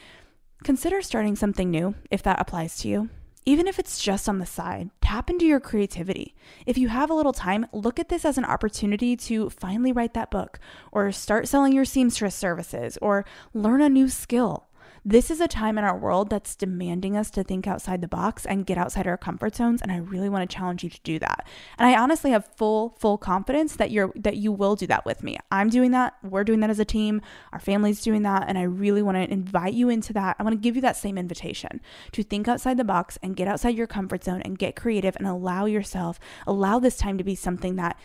Consider 0.64 1.02
starting 1.02 1.34
something 1.34 1.70
new 1.70 1.96
if 2.10 2.22
that 2.22 2.40
applies 2.40 2.78
to 2.78 2.88
you. 2.88 3.08
Even 3.44 3.66
if 3.66 3.80
it's 3.80 4.00
just 4.00 4.28
on 4.28 4.38
the 4.38 4.46
side, 4.46 4.90
tap 5.00 5.28
into 5.28 5.44
your 5.44 5.58
creativity. 5.58 6.36
If 6.64 6.78
you 6.78 6.86
have 6.86 7.10
a 7.10 7.14
little 7.14 7.32
time, 7.32 7.66
look 7.72 7.98
at 7.98 8.08
this 8.08 8.24
as 8.24 8.38
an 8.38 8.44
opportunity 8.44 9.16
to 9.16 9.50
finally 9.50 9.90
write 9.90 10.14
that 10.14 10.30
book, 10.30 10.60
or 10.92 11.10
start 11.10 11.48
selling 11.48 11.72
your 11.72 11.84
seamstress 11.84 12.36
services, 12.36 12.96
or 13.02 13.24
learn 13.52 13.80
a 13.80 13.88
new 13.88 14.08
skill. 14.08 14.68
This 15.04 15.32
is 15.32 15.40
a 15.40 15.48
time 15.48 15.78
in 15.78 15.84
our 15.84 15.98
world 15.98 16.30
that's 16.30 16.54
demanding 16.54 17.16
us 17.16 17.28
to 17.30 17.42
think 17.42 17.66
outside 17.66 18.02
the 18.02 18.08
box 18.08 18.46
and 18.46 18.64
get 18.64 18.78
outside 18.78 19.08
our 19.08 19.16
comfort 19.16 19.56
zones 19.56 19.82
and 19.82 19.90
I 19.90 19.96
really 19.96 20.28
want 20.28 20.48
to 20.48 20.56
challenge 20.56 20.84
you 20.84 20.90
to 20.90 21.00
do 21.02 21.18
that. 21.18 21.44
And 21.76 21.88
I 21.88 22.00
honestly 22.00 22.30
have 22.30 22.46
full 22.56 22.94
full 23.00 23.18
confidence 23.18 23.74
that 23.76 23.90
you're 23.90 24.12
that 24.14 24.36
you 24.36 24.52
will 24.52 24.76
do 24.76 24.86
that 24.86 25.04
with 25.04 25.24
me. 25.24 25.38
I'm 25.50 25.70
doing 25.70 25.90
that. 25.90 26.14
We're 26.22 26.44
doing 26.44 26.60
that 26.60 26.70
as 26.70 26.78
a 26.78 26.84
team. 26.84 27.20
Our 27.52 27.58
family's 27.58 28.00
doing 28.00 28.22
that 28.22 28.44
and 28.46 28.56
I 28.56 28.62
really 28.62 29.02
want 29.02 29.16
to 29.16 29.28
invite 29.28 29.74
you 29.74 29.88
into 29.88 30.12
that. 30.12 30.36
I 30.38 30.44
want 30.44 30.54
to 30.54 30.60
give 30.60 30.76
you 30.76 30.82
that 30.82 30.96
same 30.96 31.18
invitation 31.18 31.80
to 32.12 32.22
think 32.22 32.46
outside 32.46 32.76
the 32.76 32.84
box 32.84 33.18
and 33.24 33.34
get 33.34 33.48
outside 33.48 33.76
your 33.76 33.88
comfort 33.88 34.22
zone 34.22 34.40
and 34.42 34.56
get 34.56 34.76
creative 34.76 35.16
and 35.16 35.26
allow 35.26 35.64
yourself 35.64 36.20
allow 36.46 36.78
this 36.78 36.96
time 36.96 37.18
to 37.18 37.24
be 37.24 37.34
something 37.34 37.74
that 37.74 37.98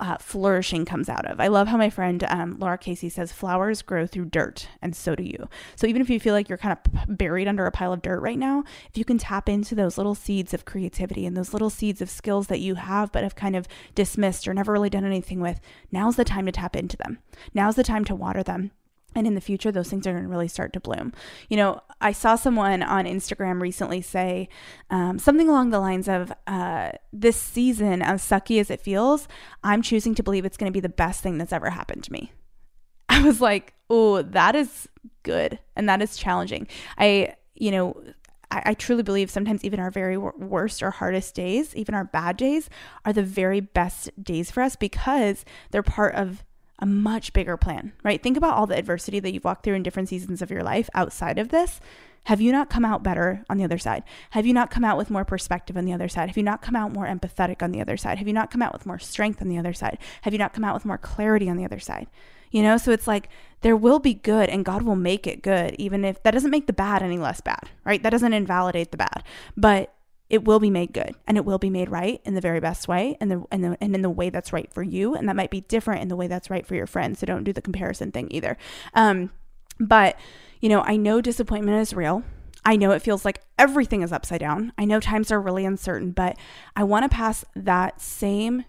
uh, 0.00 0.16
flourishing 0.18 0.84
comes 0.84 1.08
out 1.08 1.26
of. 1.26 1.40
I 1.40 1.48
love 1.48 1.68
how 1.68 1.76
my 1.76 1.90
friend 1.90 2.24
um, 2.28 2.56
Laura 2.58 2.78
Casey 2.78 3.08
says 3.08 3.32
flowers 3.32 3.82
grow 3.82 4.06
through 4.06 4.26
dirt, 4.26 4.68
and 4.80 4.94
so 4.94 5.14
do 5.14 5.22
you. 5.22 5.48
So 5.74 5.86
even 5.86 6.02
if 6.02 6.10
you 6.10 6.20
feel 6.20 6.34
like 6.34 6.48
you're 6.48 6.58
kind 6.58 6.76
of 6.76 7.18
buried 7.18 7.48
under 7.48 7.66
a 7.66 7.72
pile 7.72 7.92
of 7.92 8.02
dirt 8.02 8.20
right 8.20 8.38
now, 8.38 8.64
if 8.90 8.96
you 8.96 9.04
can 9.04 9.18
tap 9.18 9.48
into 9.48 9.74
those 9.74 9.98
little 9.98 10.14
seeds 10.14 10.54
of 10.54 10.64
creativity 10.64 11.26
and 11.26 11.36
those 11.36 11.52
little 11.52 11.70
seeds 11.70 12.00
of 12.00 12.10
skills 12.10 12.46
that 12.48 12.60
you 12.60 12.76
have 12.76 13.12
but 13.12 13.22
have 13.22 13.34
kind 13.34 13.56
of 13.56 13.66
dismissed 13.94 14.46
or 14.46 14.54
never 14.54 14.72
really 14.72 14.90
done 14.90 15.04
anything 15.04 15.40
with, 15.40 15.60
now's 15.90 16.16
the 16.16 16.24
time 16.24 16.46
to 16.46 16.52
tap 16.52 16.76
into 16.76 16.96
them. 16.96 17.18
Now's 17.54 17.76
the 17.76 17.84
time 17.84 18.04
to 18.06 18.14
water 18.14 18.42
them 18.42 18.70
and 19.14 19.26
in 19.26 19.34
the 19.34 19.40
future 19.40 19.72
those 19.72 19.88
things 19.88 20.06
are 20.06 20.12
going 20.12 20.24
to 20.24 20.28
really 20.28 20.48
start 20.48 20.72
to 20.72 20.80
bloom. 20.80 21.12
You 21.48 21.56
know 21.56 21.80
i 22.00 22.12
saw 22.12 22.36
someone 22.36 22.82
on 22.82 23.06
instagram 23.06 23.60
recently 23.60 24.02
say 24.02 24.48
um, 24.90 25.18
something 25.18 25.48
along 25.48 25.70
the 25.70 25.80
lines 25.80 26.08
of 26.08 26.32
uh, 26.46 26.92
this 27.12 27.36
season 27.36 28.02
as 28.02 28.22
sucky 28.22 28.60
as 28.60 28.70
it 28.70 28.80
feels 28.80 29.26
i'm 29.64 29.80
choosing 29.80 30.14
to 30.14 30.22
believe 30.22 30.44
it's 30.44 30.58
going 30.58 30.70
to 30.70 30.76
be 30.76 30.80
the 30.80 30.88
best 30.88 31.22
thing 31.22 31.38
that's 31.38 31.52
ever 31.52 31.70
happened 31.70 32.04
to 32.04 32.12
me. 32.12 32.32
I 33.08 33.22
was 33.22 33.40
like 33.40 33.74
oh 33.88 34.22
that 34.22 34.54
is 34.54 34.88
good 35.22 35.58
and 35.74 35.88
that 35.88 36.02
is 36.02 36.16
challenging. 36.16 36.68
I 36.98 37.36
you 37.54 37.70
know 37.70 38.02
I, 38.50 38.62
I 38.66 38.74
truly 38.74 39.02
believe 39.02 39.30
sometimes 39.30 39.64
even 39.64 39.80
our 39.80 39.90
very 39.90 40.16
worst 40.16 40.82
or 40.82 40.90
hardest 40.90 41.34
days, 41.34 41.74
even 41.74 41.94
our 41.94 42.04
bad 42.04 42.36
days, 42.36 42.68
are 43.04 43.12
the 43.12 43.22
very 43.22 43.60
best 43.60 44.10
days 44.22 44.50
for 44.50 44.62
us 44.62 44.76
because 44.76 45.44
they're 45.70 45.82
part 45.82 46.14
of 46.14 46.44
a 46.78 46.86
much 46.86 47.32
bigger 47.32 47.56
plan, 47.56 47.92
right? 48.02 48.22
Think 48.22 48.36
about 48.36 48.54
all 48.54 48.66
the 48.66 48.76
adversity 48.76 49.20
that 49.20 49.32
you've 49.32 49.44
walked 49.44 49.64
through 49.64 49.74
in 49.74 49.82
different 49.82 50.08
seasons 50.08 50.42
of 50.42 50.50
your 50.50 50.62
life 50.62 50.90
outside 50.94 51.38
of 51.38 51.48
this. 51.48 51.80
Have 52.24 52.40
you 52.40 52.50
not 52.50 52.68
come 52.68 52.84
out 52.84 53.04
better 53.04 53.44
on 53.48 53.56
the 53.56 53.64
other 53.64 53.78
side? 53.78 54.02
Have 54.30 54.46
you 54.46 54.52
not 54.52 54.70
come 54.70 54.84
out 54.84 54.96
with 54.98 55.10
more 55.10 55.24
perspective 55.24 55.76
on 55.76 55.84
the 55.84 55.92
other 55.92 56.08
side? 56.08 56.28
Have 56.28 56.36
you 56.36 56.42
not 56.42 56.60
come 56.60 56.74
out 56.74 56.92
more 56.92 57.06
empathetic 57.06 57.62
on 57.62 57.70
the 57.70 57.80
other 57.80 57.96
side? 57.96 58.18
Have 58.18 58.26
you 58.26 58.34
not 58.34 58.50
come 58.50 58.62
out 58.62 58.72
with 58.72 58.84
more 58.84 58.98
strength 58.98 59.40
on 59.40 59.48
the 59.48 59.58
other 59.58 59.72
side? 59.72 59.98
Have 60.22 60.32
you 60.32 60.38
not 60.38 60.52
come 60.52 60.64
out 60.64 60.74
with 60.74 60.84
more 60.84 60.98
clarity 60.98 61.48
on 61.48 61.56
the 61.56 61.64
other 61.64 61.78
side? 61.78 62.08
You 62.50 62.62
know, 62.62 62.78
so 62.78 62.90
it's 62.90 63.06
like 63.06 63.28
there 63.60 63.76
will 63.76 64.00
be 64.00 64.14
good 64.14 64.48
and 64.48 64.64
God 64.64 64.82
will 64.82 64.96
make 64.96 65.26
it 65.26 65.42
good, 65.42 65.76
even 65.78 66.04
if 66.04 66.22
that 66.24 66.32
doesn't 66.32 66.50
make 66.50 66.66
the 66.66 66.72
bad 66.72 67.02
any 67.02 67.18
less 67.18 67.40
bad, 67.40 67.70
right? 67.84 68.02
That 68.02 68.10
doesn't 68.10 68.32
invalidate 68.32 68.90
the 68.90 68.96
bad. 68.96 69.22
But 69.56 69.94
it 70.28 70.44
will 70.44 70.58
be 70.58 70.70
made 70.70 70.92
good 70.92 71.14
and 71.26 71.36
it 71.36 71.44
will 71.44 71.58
be 71.58 71.70
made 71.70 71.88
right 71.88 72.20
in 72.24 72.34
the 72.34 72.40
very 72.40 72.60
best 72.60 72.88
way 72.88 73.16
and 73.20 73.30
the, 73.30 73.44
and 73.50 73.62
the 73.62 73.76
and 73.80 73.94
in 73.94 74.02
the 74.02 74.10
way 74.10 74.30
that's 74.30 74.52
right 74.52 74.72
for 74.72 74.82
you 74.82 75.14
and 75.14 75.28
that 75.28 75.36
might 75.36 75.50
be 75.50 75.60
different 75.62 76.02
in 76.02 76.08
the 76.08 76.16
way 76.16 76.26
that's 76.26 76.50
right 76.50 76.66
for 76.66 76.74
your 76.74 76.86
friends 76.86 77.20
so 77.20 77.26
don't 77.26 77.44
do 77.44 77.52
the 77.52 77.62
comparison 77.62 78.10
thing 78.10 78.28
either 78.30 78.56
um 78.94 79.30
but 79.78 80.16
you 80.60 80.68
know 80.68 80.82
i 80.82 80.96
know 80.96 81.20
disappointment 81.20 81.80
is 81.80 81.94
real 81.94 82.22
I 82.68 82.74
know 82.74 82.90
it 82.90 83.02
feels 83.02 83.24
like 83.24 83.42
everything 83.60 84.02
is 84.02 84.10
upside 84.10 84.40
down. 84.40 84.72
I 84.76 84.86
know 84.86 84.98
times 84.98 85.30
are 85.30 85.40
really 85.40 85.64
uncertain, 85.64 86.10
but 86.10 86.36
I 86.74 86.82
want 86.82 87.04
to 87.04 87.16
pass 87.16 87.44
that 87.54 88.00
same 88.00 88.64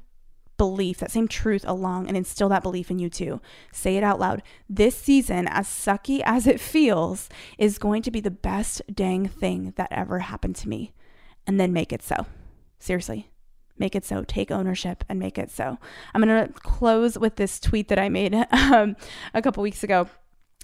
belief, 0.57 0.99
that 0.99 1.11
same 1.11 1.27
truth 1.27 1.65
along 1.67 2.07
and 2.07 2.15
instill 2.15 2.49
that 2.49 2.61
belief 2.61 2.91
in 2.91 2.99
you 2.99 3.09
too. 3.09 3.41
Say 3.71 3.97
it 3.97 4.03
out 4.03 4.19
loud. 4.19 4.43
This 4.69 4.95
season, 4.95 5.47
as 5.47 5.67
sucky 5.67 6.21
as 6.25 6.45
it 6.45 6.59
feels, 6.59 7.27
is 7.57 7.79
going 7.79 8.03
to 8.03 8.11
be 8.11 8.19
the 8.19 8.29
best 8.29 8.83
dang 8.93 9.27
thing 9.27 9.73
that 9.77 9.91
ever 9.91 10.19
happened 10.19 10.55
to 10.57 10.69
me 10.69 10.93
and 11.47 11.59
then 11.59 11.73
make 11.73 11.91
it 11.91 12.03
so. 12.03 12.25
Seriously, 12.79 13.31
make 13.77 13.95
it 13.95 14.05
so. 14.05 14.23
Take 14.23 14.51
ownership 14.51 15.03
and 15.09 15.17
make 15.17 15.37
it 15.37 15.49
so. 15.49 15.77
I'm 16.13 16.21
going 16.21 16.47
to 16.47 16.53
close 16.53 17.17
with 17.17 17.37
this 17.37 17.59
tweet 17.59 17.87
that 17.87 17.97
I 17.97 18.09
made 18.09 18.35
um, 18.51 18.95
a 19.33 19.41
couple 19.41 19.63
weeks 19.63 19.83
ago. 19.83 20.07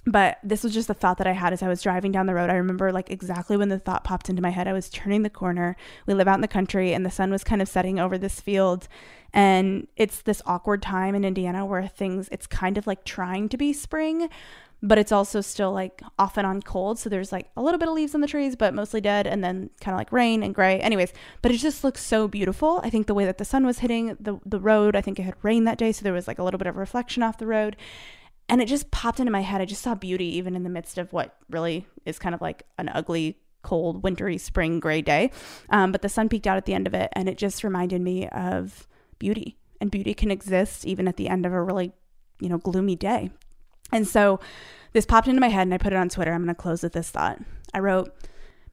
But 0.06 0.38
this 0.42 0.62
was 0.62 0.74
just 0.74 0.90
a 0.90 0.94
thought 0.94 1.16
that 1.18 1.26
I 1.26 1.32
had 1.32 1.52
as 1.54 1.62
I 1.62 1.68
was 1.68 1.80
driving 1.80 2.12
down 2.12 2.26
the 2.26 2.34
road. 2.34 2.50
I 2.50 2.54
remember 2.54 2.92
like 2.92 3.10
exactly 3.10 3.56
when 3.56 3.70
the 3.70 3.78
thought 3.78 4.04
popped 4.04 4.28
into 4.28 4.42
my 4.42 4.50
head. 4.50 4.68
I 4.68 4.74
was 4.74 4.90
turning 4.90 5.22
the 5.22 5.30
corner. 5.30 5.76
We 6.06 6.12
live 6.12 6.28
out 6.28 6.34
in 6.34 6.42
the 6.42 6.48
country 6.48 6.92
and 6.92 7.06
the 7.06 7.10
sun 7.10 7.30
was 7.30 7.42
kind 7.42 7.62
of 7.62 7.68
setting 7.68 7.98
over 7.98 8.18
this 8.18 8.40
field. 8.40 8.86
And 9.32 9.88
it's 9.96 10.20
this 10.22 10.42
awkward 10.46 10.82
time 10.82 11.14
in 11.14 11.24
Indiana 11.24 11.64
where 11.64 11.88
things, 11.88 12.28
it's 12.30 12.46
kind 12.46 12.76
of 12.76 12.86
like 12.86 13.04
trying 13.04 13.48
to 13.48 13.56
be 13.56 13.72
spring, 13.72 14.28
but 14.80 14.98
it's 14.98 15.10
also 15.10 15.40
still 15.40 15.72
like 15.72 16.02
off 16.18 16.36
and 16.36 16.46
on 16.46 16.60
cold. 16.60 16.98
So 16.98 17.08
there's 17.08 17.32
like 17.32 17.48
a 17.56 17.62
little 17.62 17.78
bit 17.78 17.88
of 17.88 17.94
leaves 17.94 18.14
on 18.14 18.20
the 18.20 18.26
trees, 18.26 18.54
but 18.54 18.74
mostly 18.74 19.00
dead, 19.00 19.26
and 19.26 19.42
then 19.42 19.70
kind 19.80 19.94
of 19.94 19.98
like 19.98 20.12
rain 20.12 20.42
and 20.42 20.54
gray. 20.54 20.78
Anyways, 20.80 21.12
but 21.40 21.50
it 21.50 21.56
just 21.56 21.82
looks 21.82 22.04
so 22.04 22.28
beautiful. 22.28 22.80
I 22.84 22.90
think 22.90 23.06
the 23.06 23.14
way 23.14 23.24
that 23.24 23.38
the 23.38 23.44
sun 23.44 23.64
was 23.64 23.78
hitting 23.78 24.16
the, 24.20 24.38
the 24.44 24.60
road, 24.60 24.94
I 24.94 25.00
think 25.00 25.18
it 25.18 25.22
had 25.22 25.34
rained 25.42 25.66
that 25.66 25.78
day. 25.78 25.90
So 25.90 26.04
there 26.04 26.12
was 26.12 26.28
like 26.28 26.38
a 26.38 26.44
little 26.44 26.58
bit 26.58 26.66
of 26.66 26.76
reflection 26.76 27.22
off 27.22 27.38
the 27.38 27.46
road. 27.46 27.76
And 28.48 28.60
it 28.60 28.68
just 28.68 28.90
popped 28.90 29.20
into 29.20 29.32
my 29.32 29.40
head. 29.40 29.60
I 29.60 29.64
just 29.64 29.82
saw 29.82 29.94
beauty 29.94 30.36
even 30.36 30.54
in 30.54 30.62
the 30.62 30.70
midst 30.70 30.98
of 30.98 31.12
what 31.12 31.36
really 31.48 31.86
is 32.04 32.18
kind 32.18 32.34
of 32.34 32.40
like 32.40 32.64
an 32.78 32.90
ugly, 32.90 33.38
cold, 33.62 34.02
wintry, 34.02 34.38
spring, 34.38 34.80
gray 34.80 35.00
day. 35.02 35.30
Um, 35.70 35.92
but 35.92 36.02
the 36.02 36.08
sun 36.08 36.28
peeked 36.28 36.46
out 36.46 36.56
at 36.56 36.66
the 36.66 36.74
end 36.74 36.86
of 36.86 36.94
it, 36.94 37.10
and 37.14 37.28
it 37.28 37.38
just 37.38 37.64
reminded 37.64 38.02
me 38.02 38.28
of 38.28 38.86
beauty. 39.18 39.56
And 39.80 39.90
beauty 39.90 40.14
can 40.14 40.30
exist 40.30 40.84
even 40.86 41.08
at 41.08 41.16
the 41.16 41.28
end 41.28 41.46
of 41.46 41.52
a 41.52 41.62
really, 41.62 41.92
you 42.40 42.48
know, 42.48 42.58
gloomy 42.58 42.96
day. 42.96 43.30
And 43.92 44.06
so 44.06 44.40
this 44.92 45.06
popped 45.06 45.28
into 45.28 45.40
my 45.40 45.48
head 45.48 45.62
and 45.62 45.74
I 45.74 45.78
put 45.78 45.92
it 45.92 45.96
on 45.96 46.08
Twitter. 46.08 46.32
I'm 46.32 46.44
going 46.44 46.54
to 46.54 46.60
close 46.60 46.82
with 46.82 46.92
this 46.92 47.10
thought. 47.10 47.40
I 47.72 47.80
wrote, 47.80 48.14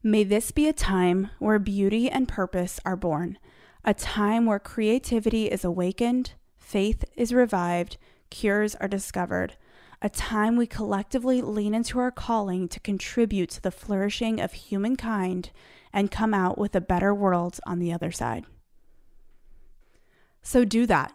May 0.04 0.24
this 0.24 0.52
be 0.52 0.68
a 0.68 0.74
time 0.74 1.30
where 1.40 1.60
beauty 1.60 2.10
and 2.10 2.28
purpose 2.28 2.80
are 2.86 2.96
born, 2.96 3.38
a 3.84 3.94
time 3.94 4.46
where 4.46 4.60
creativity 4.60 5.46
is 5.46 5.64
awakened, 5.64 6.34
faith 6.58 7.06
is 7.16 7.34
revived, 7.34 7.98
cures 8.32 8.74
are 8.76 8.88
discovered, 8.88 9.56
a 10.02 10.10
time 10.10 10.56
we 10.56 10.65
collectively 10.65 11.41
lean 11.41 11.76
into 11.76 12.00
our 12.00 12.10
calling 12.10 12.67
to 12.70 12.80
contribute 12.80 13.52
to 13.52 13.62
the 13.62 13.70
flourishing 13.70 14.39
of 14.39 14.54
humankind 14.54 15.52
and 15.94 16.10
come 16.10 16.34
out 16.34 16.58
with 16.58 16.76
a 16.76 16.82
better 16.82 17.13
world 17.13 17.60
on 17.67 17.78
the 17.78 17.94
other 17.94 18.12
side. 18.12 18.46
So 20.41 20.65
do 20.65 20.88
that. 20.88 21.13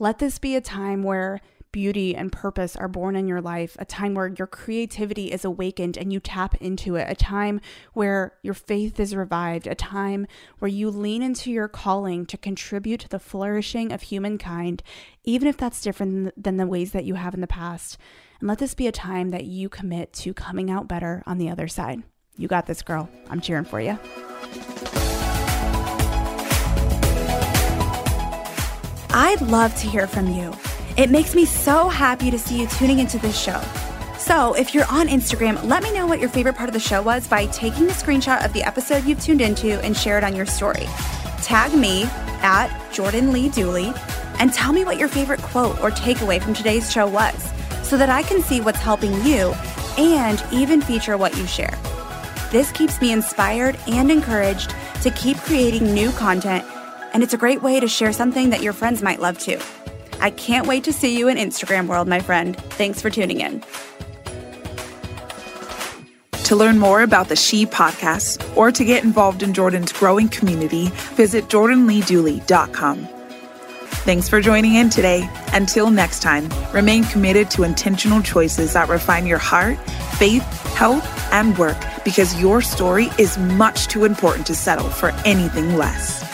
Let 0.00 0.18
this 0.18 0.40
be 0.40 0.56
a 0.56 0.60
time 0.60 1.04
where 1.04 1.40
beauty 1.74 2.14
and 2.14 2.30
purpose 2.30 2.76
are 2.76 2.86
born 2.86 3.16
in 3.16 3.26
your 3.26 3.40
life, 3.40 3.76
a 3.80 3.84
time 3.84 4.14
where 4.14 4.28
your 4.28 4.46
creativity 4.46 5.32
is 5.32 5.44
awakened 5.44 5.98
and 5.98 6.12
you 6.12 6.20
tap 6.20 6.54
into 6.60 6.94
it, 6.94 7.04
a 7.10 7.16
time 7.16 7.60
where 7.94 8.34
your 8.42 8.54
faith 8.54 9.00
is 9.00 9.16
revived, 9.16 9.66
a 9.66 9.74
time 9.74 10.24
where 10.60 10.68
you 10.68 10.88
lean 10.88 11.20
into 11.20 11.50
your 11.50 11.66
calling 11.66 12.26
to 12.26 12.38
contribute 12.38 13.00
to 13.00 13.08
the 13.08 13.18
flourishing 13.18 13.90
of 13.90 14.02
humankind, 14.02 14.84
even 15.24 15.48
if 15.48 15.56
that's 15.56 15.80
different 15.80 16.40
than 16.40 16.58
the 16.58 16.66
ways 16.68 16.92
that 16.92 17.04
you 17.04 17.16
have 17.16 17.34
in 17.34 17.40
the 17.40 17.46
past. 17.48 17.98
And 18.38 18.48
let 18.48 18.58
this 18.58 18.74
be 18.74 18.86
a 18.86 18.92
time 18.92 19.30
that 19.30 19.44
you 19.44 19.68
commit 19.68 20.12
to 20.12 20.32
coming 20.32 20.70
out 20.70 20.86
better 20.86 21.24
on 21.26 21.38
the 21.38 21.50
other 21.50 21.66
side. 21.66 22.04
You 22.36 22.46
got 22.46 22.66
this, 22.66 22.82
girl. 22.82 23.08
I'm 23.28 23.40
cheering 23.40 23.64
for 23.64 23.80
you. 23.80 23.98
I'd 29.10 29.40
love 29.40 29.74
to 29.80 29.88
hear 29.88 30.06
from 30.06 30.32
you. 30.32 30.54
It 30.96 31.10
makes 31.10 31.34
me 31.34 31.44
so 31.44 31.88
happy 31.88 32.30
to 32.30 32.38
see 32.38 32.60
you 32.60 32.68
tuning 32.68 33.00
into 33.00 33.18
this 33.18 33.36
show. 33.36 33.60
So, 34.16 34.54
if 34.54 34.74
you're 34.74 34.86
on 34.88 35.08
Instagram, 35.08 35.62
let 35.64 35.82
me 35.82 35.92
know 35.92 36.06
what 36.06 36.20
your 36.20 36.28
favorite 36.28 36.54
part 36.54 36.68
of 36.68 36.72
the 36.72 36.78
show 36.80 37.02
was 37.02 37.26
by 37.26 37.46
taking 37.46 37.88
a 37.88 37.92
screenshot 37.92 38.44
of 38.44 38.52
the 38.52 38.62
episode 38.62 39.04
you've 39.04 39.20
tuned 39.20 39.40
into 39.40 39.80
and 39.82 39.96
share 39.96 40.18
it 40.18 40.24
on 40.24 40.36
your 40.36 40.46
story. 40.46 40.86
Tag 41.42 41.74
me 41.74 42.04
at 42.42 42.70
Jordan 42.92 43.32
Lee 43.32 43.48
Dooley 43.48 43.92
and 44.38 44.52
tell 44.52 44.72
me 44.72 44.84
what 44.84 44.96
your 44.96 45.08
favorite 45.08 45.42
quote 45.42 45.80
or 45.80 45.90
takeaway 45.90 46.40
from 46.40 46.54
today's 46.54 46.92
show 46.92 47.08
was 47.08 47.34
so 47.82 47.98
that 47.98 48.08
I 48.08 48.22
can 48.22 48.40
see 48.40 48.60
what's 48.60 48.78
helping 48.78 49.12
you 49.24 49.52
and 49.98 50.42
even 50.52 50.80
feature 50.80 51.18
what 51.18 51.36
you 51.36 51.46
share. 51.48 51.76
This 52.52 52.70
keeps 52.70 53.00
me 53.00 53.12
inspired 53.12 53.76
and 53.88 54.12
encouraged 54.12 54.72
to 55.02 55.10
keep 55.10 55.38
creating 55.38 55.92
new 55.92 56.12
content, 56.12 56.64
and 57.12 57.24
it's 57.24 57.34
a 57.34 57.38
great 57.38 57.62
way 57.62 57.80
to 57.80 57.88
share 57.88 58.12
something 58.12 58.50
that 58.50 58.62
your 58.62 58.72
friends 58.72 59.02
might 59.02 59.20
love 59.20 59.40
too. 59.40 59.58
I 60.20 60.30
can't 60.30 60.66
wait 60.66 60.84
to 60.84 60.92
see 60.92 61.18
you 61.18 61.28
in 61.28 61.36
Instagram 61.36 61.86
world, 61.86 62.08
my 62.08 62.20
friend. 62.20 62.56
Thanks 62.56 63.00
for 63.00 63.10
tuning 63.10 63.40
in. 63.40 63.62
To 66.44 66.56
learn 66.56 66.78
more 66.78 67.02
about 67.02 67.28
the 67.28 67.36
She 67.36 67.64
podcast 67.64 68.56
or 68.56 68.70
to 68.70 68.84
get 68.84 69.02
involved 69.02 69.42
in 69.42 69.54
Jordan's 69.54 69.92
growing 69.92 70.28
community, 70.28 70.88
visit 71.16 71.44
jordanleedooley.com. 71.44 73.08
Thanks 74.04 74.28
for 74.28 74.42
joining 74.42 74.74
in 74.74 74.90
today. 74.90 75.26
Until 75.54 75.88
next 75.90 76.20
time, 76.20 76.50
remain 76.74 77.04
committed 77.04 77.50
to 77.52 77.62
intentional 77.62 78.20
choices 78.20 78.74
that 78.74 78.90
refine 78.90 79.26
your 79.26 79.38
heart, 79.38 79.78
faith, 80.18 80.42
health, 80.74 81.02
and 81.32 81.56
work 81.56 81.78
because 82.04 82.38
your 82.38 82.60
story 82.60 83.08
is 83.18 83.38
much 83.38 83.88
too 83.88 84.04
important 84.04 84.46
to 84.48 84.54
settle 84.54 84.90
for 84.90 85.12
anything 85.24 85.76
less. 85.76 86.33